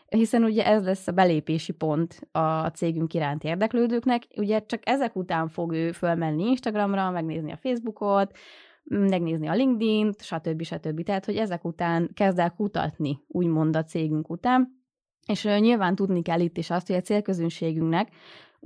hiszen 0.08 0.44
ugye 0.44 0.66
ez 0.66 0.84
lesz 0.84 1.08
a 1.08 1.12
belépési 1.12 1.72
pont 1.72 2.28
a 2.32 2.68
cégünk 2.68 3.14
iránt 3.14 3.44
érdeklődőknek. 3.44 4.24
Ugye 4.38 4.66
csak 4.66 4.82
ezek 4.86 5.16
után 5.16 5.48
fog 5.48 5.74
ő 5.74 5.92
fölmenni 5.92 6.44
Instagramra, 6.44 7.12
megnézni 7.12 7.52
a 7.52 7.58
Facebookot, 7.58 8.38
megnézni 8.84 9.48
a 9.48 9.54
LinkedIn-t, 9.54 10.24
stb. 10.24 10.64
stb. 10.64 11.04
Tehát, 11.04 11.26
hogy 11.26 11.36
ezek 11.36 11.66
után 11.66 12.10
kezd 12.14 12.40
el 12.40 12.52
kutatni, 12.52 13.20
úgymond 13.28 13.76
a 13.76 13.84
cégünk 13.84 14.30
után. 14.30 14.84
És 15.28 15.44
nyilván 15.44 15.96
tudni 15.96 16.22
kell 16.22 16.40
itt 16.40 16.58
is 16.58 16.70
azt, 16.70 16.88
hogy 16.88 16.96
a 16.96 17.02
célközönségünknek 17.02 18.10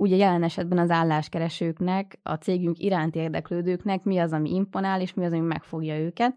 ugye 0.00 0.16
jelen 0.16 0.42
esetben 0.42 0.78
az 0.78 0.90
álláskeresőknek, 0.90 2.18
a 2.22 2.34
cégünk 2.34 2.78
iránt 2.78 3.14
érdeklődőknek 3.14 4.02
mi 4.02 4.18
az, 4.18 4.32
ami 4.32 4.54
imponál, 4.54 5.00
és 5.00 5.14
mi 5.14 5.24
az, 5.24 5.32
ami 5.32 5.46
megfogja 5.46 5.98
őket. 5.98 6.34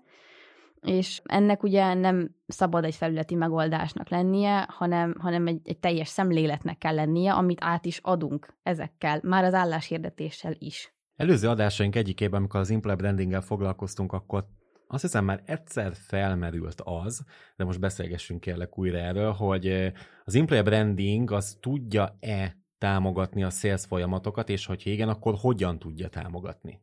És 0.82 1.22
ennek 1.24 1.64
ugye 1.64 1.94
nem 1.94 2.36
szabad 2.48 2.84
egy 2.84 2.96
felületi 2.96 3.36
megoldásnak 3.36 4.10
lennie, 4.10 4.68
hanem, 4.70 5.16
hanem 5.20 5.48
egy, 5.48 5.62
egy 5.64 5.80
teljes 5.80 6.08
szemléletnek 6.08 6.78
kell 6.78 6.96
lennie, 6.96 7.34
amit 7.34 7.64
át 7.64 7.86
is 7.86 8.00
adunk 8.02 8.58
ezekkel, 8.64 9.20
már 9.24 9.44
az 9.44 9.54
álláshirdetéssel 9.54 10.54
is. 10.58 10.94
Előző 11.16 11.48
adásaink 11.50 11.96
egyikében, 11.96 12.40
amikor 12.40 12.60
az 12.60 12.70
Implant 12.70 12.98
Brandinggel 12.98 13.42
foglalkoztunk, 13.42 14.14
akkor 14.14 14.46
azt 14.88 15.02
hiszem 15.02 15.26
már 15.26 15.42
egyszer 15.46 15.92
felmerült 15.96 16.82
az, 16.84 17.24
de 17.56 17.64
most 17.64 17.80
beszélgessünk 17.80 18.40
kérlek 18.40 18.78
újra 18.78 18.98
erről, 18.98 19.32
hogy 19.32 19.92
az 20.24 20.36
employer 20.36 20.64
branding 20.64 21.32
az 21.32 21.58
tudja-e 21.62 22.63
támogatni 22.84 23.44
a 23.44 23.50
sales 23.50 23.86
folyamatokat, 23.86 24.50
és 24.50 24.66
hogy 24.66 24.88
igen, 24.88 25.10
akkor 25.10 25.34
hogyan 25.42 25.80
tudja 25.80 26.08
támogatni? 26.08 26.80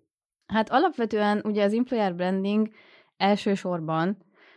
Hát 0.46 0.70
alapvetően 0.70 1.40
ugye 1.44 1.64
az 1.64 1.72
employer 1.72 2.14
branding 2.14 2.70
elsősorban 3.16 4.16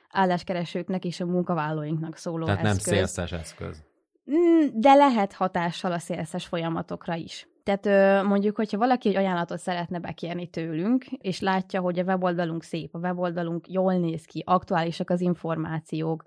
álláskeresőknek 0.10 1.06
és 1.06 1.20
a 1.20 1.26
munkavállalóinknak 1.26 2.18
szóló 2.18 2.46
Tehát 2.46 2.66
eszköz. 2.66 2.86
nem 2.86 2.96
szélszes 2.96 3.32
eszköz. 3.32 3.84
Mm, 4.32 4.68
de 4.74 4.94
lehet 4.94 5.34
hatással 5.34 5.92
a 5.92 6.00
szélszes 6.00 6.46
folyamatokra 6.46 7.16
is. 7.16 7.48
Tehát 7.64 8.24
mondjuk, 8.26 8.56
hogyha 8.56 8.78
valaki 8.78 9.10
egy 9.10 9.16
ajánlatot 9.16 9.60
szeretne 9.60 10.00
bekérni 10.00 10.48
tőlünk, 10.48 11.06
és 11.06 11.40
látja, 11.40 11.82
hogy 11.82 12.00
a 12.00 12.04
weboldalunk 12.04 12.64
szép, 12.64 12.96
a 12.96 13.00
weboldalunk 13.00 13.70
jól 13.70 13.94
néz 13.94 14.26
ki, 14.26 14.44
aktuálisak 14.46 15.10
az 15.10 15.22
információk, 15.22 16.24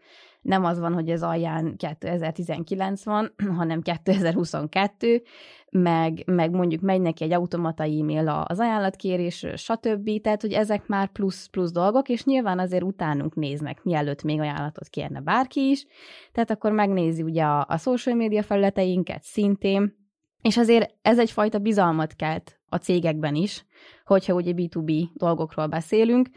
nem 0.46 0.64
az 0.64 0.78
van, 0.78 0.92
hogy 0.92 1.10
ez 1.10 1.22
alján 1.22 1.76
2019 1.76 3.04
van, 3.04 3.34
hanem 3.58 3.80
2022, 3.80 5.22
meg, 5.70 6.22
meg 6.26 6.50
mondjuk 6.50 6.80
megy 6.80 7.00
neki 7.00 7.24
egy 7.24 7.32
automata 7.32 7.82
e-mail 7.84 8.44
az 8.46 8.60
ajánlatkérés, 8.60 9.46
stb. 9.54 10.20
Tehát, 10.20 10.40
hogy 10.40 10.52
ezek 10.52 10.86
már 10.86 11.08
plusz, 11.08 11.46
plusz 11.46 11.72
dolgok, 11.72 12.08
és 12.08 12.24
nyilván 12.24 12.58
azért 12.58 12.82
utánunk 12.82 13.34
néznek, 13.34 13.82
mielőtt 13.82 14.22
még 14.22 14.40
ajánlatot 14.40 14.88
kérne 14.88 15.20
bárki 15.20 15.70
is. 15.70 15.86
Tehát 16.32 16.50
akkor 16.50 16.72
megnézi 16.72 17.22
ugye 17.22 17.42
a, 17.42 17.66
a 17.68 17.76
social 17.76 18.16
media 18.16 18.42
felületeinket 18.42 19.22
szintén, 19.22 20.05
és 20.46 20.56
azért 20.56 20.94
ez 21.02 21.18
egyfajta 21.18 21.58
bizalmat 21.58 22.14
kelt 22.14 22.58
a 22.68 22.76
cégekben 22.76 23.34
is, 23.34 23.64
hogyha 24.04 24.34
ugye 24.34 24.52
B2B 24.56 25.08
dolgokról 25.14 25.66
beszélünk, 25.66 26.28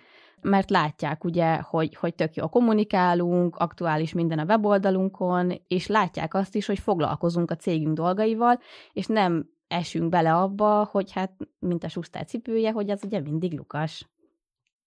mert 0.41 0.69
látják 0.69 1.23
ugye, 1.23 1.55
hogy, 1.55 1.95
hogy 1.95 2.15
tök 2.15 2.35
jól 2.35 2.47
kommunikálunk, 2.47 3.55
aktuális 3.55 4.13
minden 4.13 4.39
a 4.39 4.43
weboldalunkon, 4.43 5.61
és 5.67 5.87
látják 5.87 6.33
azt 6.33 6.55
is, 6.55 6.65
hogy 6.65 6.79
foglalkozunk 6.79 7.51
a 7.51 7.55
cégünk 7.55 7.95
dolgaival, 7.95 8.59
és 8.93 9.05
nem 9.05 9.49
esünk 9.67 10.09
bele 10.09 10.33
abba, 10.33 10.87
hogy 10.91 11.11
hát, 11.11 11.31
mint 11.59 11.83
a 11.83 11.89
susztár 11.89 12.25
cipője, 12.25 12.71
hogy 12.71 12.89
ez 12.89 13.03
ugye 13.03 13.19
mindig 13.19 13.53
lukas. 13.53 14.09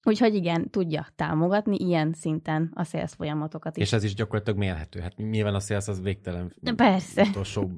Úgyhogy 0.04 0.34
igen, 0.34 0.70
tudja 0.70 1.06
támogatni 1.16 1.76
ilyen 1.76 2.12
szinten 2.12 2.70
a 2.74 2.84
sales 2.84 3.12
folyamatokat 3.12 3.76
is. 3.76 3.82
És 3.82 3.92
ez 3.92 4.04
is 4.04 4.14
gyakorlatilag 4.14 4.58
mérhető. 4.58 5.00
Hát 5.00 5.16
nyilván 5.16 5.54
a 5.54 5.60
sales 5.60 5.88
az 5.88 6.02
végtelen 6.02 6.52
De 6.60 6.72
persze. 6.72 7.22
utolsó 7.22 7.70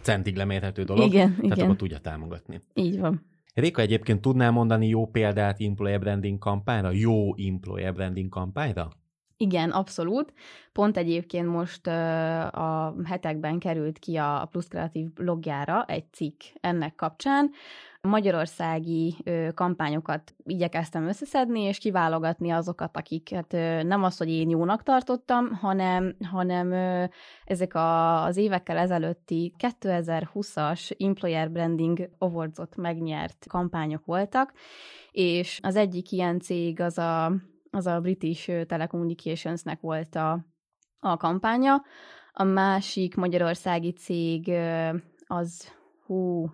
centig 0.00 0.36
lemérhető 0.36 0.84
dolog. 0.84 1.06
Igen, 1.06 1.30
tehát 1.36 1.44
igen. 1.44 1.64
akkor 1.64 1.76
tudja 1.76 1.98
támogatni. 1.98 2.60
Így 2.74 2.98
van. 2.98 3.26
Réka, 3.54 3.80
egyébként 3.80 4.20
tudnál 4.20 4.50
mondani 4.50 4.88
jó 4.88 5.06
példát 5.06 5.60
employer 5.60 6.00
branding 6.00 6.38
kampányra? 6.38 6.90
Jó 6.90 7.36
employer 7.36 7.94
branding 7.94 8.28
kampányra? 8.28 8.90
Igen, 9.36 9.70
abszolút. 9.70 10.32
Pont 10.72 10.96
egyébként 10.96 11.46
most 11.46 11.86
a 11.86 12.94
hetekben 13.04 13.58
került 13.58 13.98
ki 13.98 14.16
a 14.16 14.48
Plus 14.50 14.68
Kreatív 14.68 15.12
blogjára 15.12 15.84
egy 15.84 16.12
cikk 16.12 16.40
ennek 16.60 16.94
kapcsán. 16.94 17.50
Magyarországi 18.08 19.16
kampányokat 19.54 20.34
igyekeztem 20.44 21.06
összeszedni, 21.06 21.60
és 21.60 21.78
kiválogatni 21.78 22.50
azokat, 22.50 22.96
akiket 22.96 23.52
ö, 23.52 23.82
nem 23.82 24.02
az, 24.02 24.16
hogy 24.16 24.28
én 24.28 24.48
jónak 24.48 24.82
tartottam, 24.82 25.52
hanem, 25.54 26.16
hanem 26.30 26.72
ezek 27.44 27.74
a, 27.74 28.22
az 28.24 28.36
évekkel 28.36 28.76
ezelőtti 28.76 29.54
2020-as 29.58 31.00
Employer 31.00 31.50
Branding 31.50 32.08
Awards-ot 32.18 32.76
megnyert 32.76 33.46
kampányok 33.48 34.04
voltak, 34.04 34.52
és 35.10 35.58
az 35.62 35.76
egyik 35.76 36.10
ilyen 36.10 36.40
cég 36.40 36.80
az 36.80 36.98
a 36.98 37.32
az 37.72 37.86
a 37.86 38.00
British 38.00 38.66
Telecommunicationsnek 38.66 39.80
volt 39.80 40.14
a, 40.14 40.46
a 41.00 41.16
kampánya. 41.16 41.82
A 42.32 42.42
másik 42.42 43.14
magyarországi 43.14 43.92
cég 43.92 44.52
az, 45.26 45.72
hú, 46.06 46.50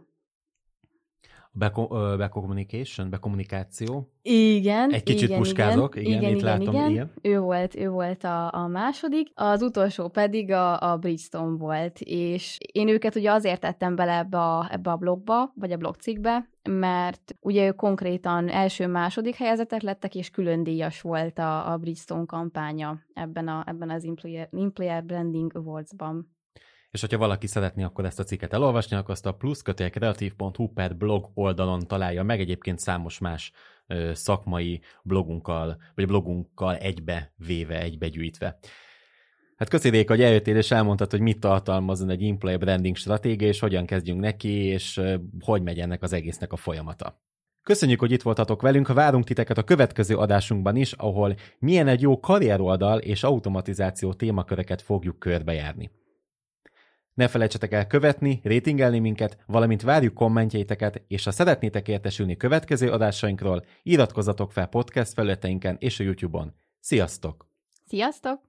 Beko- 1.58 2.16
Becommunication, 2.16 3.10
bekommunikáció. 3.10 4.12
Igen. 4.22 4.90
Egy 4.90 5.02
kicsit 5.02 5.28
igen, 5.28 5.38
puskázok, 5.38 5.96
igen, 5.96 6.12
igen, 6.12 6.30
itt 6.30 6.36
igen, 6.36 6.58
látom, 6.58 6.74
igen. 6.74 6.90
igen. 6.90 7.10
Ő 7.22 7.38
volt, 7.38 7.76
ő 7.76 7.88
volt 7.88 8.24
a, 8.24 8.52
a 8.52 8.66
második, 8.66 9.28
az 9.34 9.62
utolsó 9.62 10.08
pedig 10.08 10.50
a, 10.50 10.92
a 10.92 10.96
Bridgestone 10.96 11.56
volt, 11.56 12.00
és 12.00 12.58
én 12.72 12.88
őket 12.88 13.14
ugye 13.14 13.30
azért 13.30 13.60
tettem 13.60 13.94
bele 13.94 14.18
ebbe 14.18 14.38
a, 14.38 14.68
ebbe 14.70 14.90
a 14.90 14.96
blogba, 14.96 15.52
vagy 15.54 15.72
a 15.72 15.76
blogcikkbe, 15.76 16.48
mert 16.70 17.34
ugye 17.40 17.66
ők 17.66 17.76
konkrétan 17.76 18.48
első-második 18.48 19.34
helyezetek 19.34 19.82
lettek, 19.82 20.14
és 20.14 20.30
külön 20.30 20.62
díjas 20.62 21.00
volt 21.00 21.38
a, 21.38 21.72
a 21.72 21.76
Bridgestone 21.76 22.26
kampánya 22.26 22.98
ebben, 23.14 23.48
a, 23.48 23.64
ebben 23.66 23.90
az 23.90 24.04
Employer, 24.04 24.48
Employer 24.52 25.04
Branding 25.04 25.56
Awards-ban. 25.56 26.36
És 26.90 27.00
hogyha 27.00 27.18
valaki 27.18 27.46
szeretné 27.46 27.82
akkor 27.82 28.04
ezt 28.04 28.18
a 28.18 28.24
cikket 28.24 28.52
elolvasni, 28.52 28.96
akkor 28.96 29.10
azt 29.10 29.26
a 29.26 29.32
plusz-kreatív.hu 29.32 30.68
per 30.68 30.96
blog 30.96 31.30
oldalon 31.34 31.86
találja 31.86 32.22
meg 32.22 32.40
egyébként 32.40 32.78
számos 32.78 33.18
más 33.18 33.52
ö, 33.86 34.10
szakmai 34.14 34.80
blogunkkal, 35.02 35.82
vagy 35.94 36.06
blogunkkal 36.06 36.76
egybe 36.76 37.32
véve, 37.36 37.80
egybe 37.80 38.08
gyűjtve. 38.08 38.58
Hát 39.56 39.84
Réka, 39.84 40.12
hogy 40.12 40.22
eljöttél 40.22 40.56
és 40.56 40.70
elmondtad, 40.70 41.10
hogy 41.10 41.20
mit 41.20 41.40
tartalmazon 41.40 42.10
egy 42.10 42.22
employer 42.22 42.58
branding 42.58 42.96
stratégia, 42.96 43.48
és 43.48 43.58
hogyan 43.58 43.86
kezdjünk 43.86 44.20
neki, 44.20 44.48
és 44.48 45.00
hogy 45.40 45.62
megy 45.62 45.78
ennek 45.78 46.02
az 46.02 46.12
egésznek 46.12 46.52
a 46.52 46.56
folyamata. 46.56 47.20
Köszönjük, 47.62 48.00
hogy 48.00 48.12
itt 48.12 48.22
voltatok 48.22 48.62
velünk, 48.62 48.88
várunk 48.88 49.24
titeket 49.24 49.58
a 49.58 49.62
következő 49.62 50.16
adásunkban 50.16 50.76
is, 50.76 50.92
ahol 50.92 51.34
milyen 51.58 51.88
egy 51.88 52.00
jó 52.00 52.20
karrieroldal 52.20 52.98
és 52.98 53.22
automatizáció 53.22 54.12
témaköreket 54.12 54.82
fogjuk 54.82 55.18
körbejárni. 55.18 55.90
Ne 57.18 57.28
felejtsetek 57.28 57.72
el 57.72 57.86
követni, 57.86 58.40
rétingelni 58.42 58.98
minket, 58.98 59.38
valamint 59.46 59.82
várjuk 59.82 60.14
kommentjeiteket, 60.14 61.02
és 61.08 61.24
ha 61.24 61.30
szeretnétek 61.30 61.88
értesülni 61.88 62.36
következő 62.36 62.90
adásainkról, 62.90 63.64
iratkozzatok 63.82 64.52
fel 64.52 64.66
podcast 64.66 65.12
felületeinken 65.12 65.76
és 65.78 66.00
a 66.00 66.02
YouTube-on. 66.02 66.54
Sziasztok! 66.80 67.48
Sziasztok! 67.86 68.47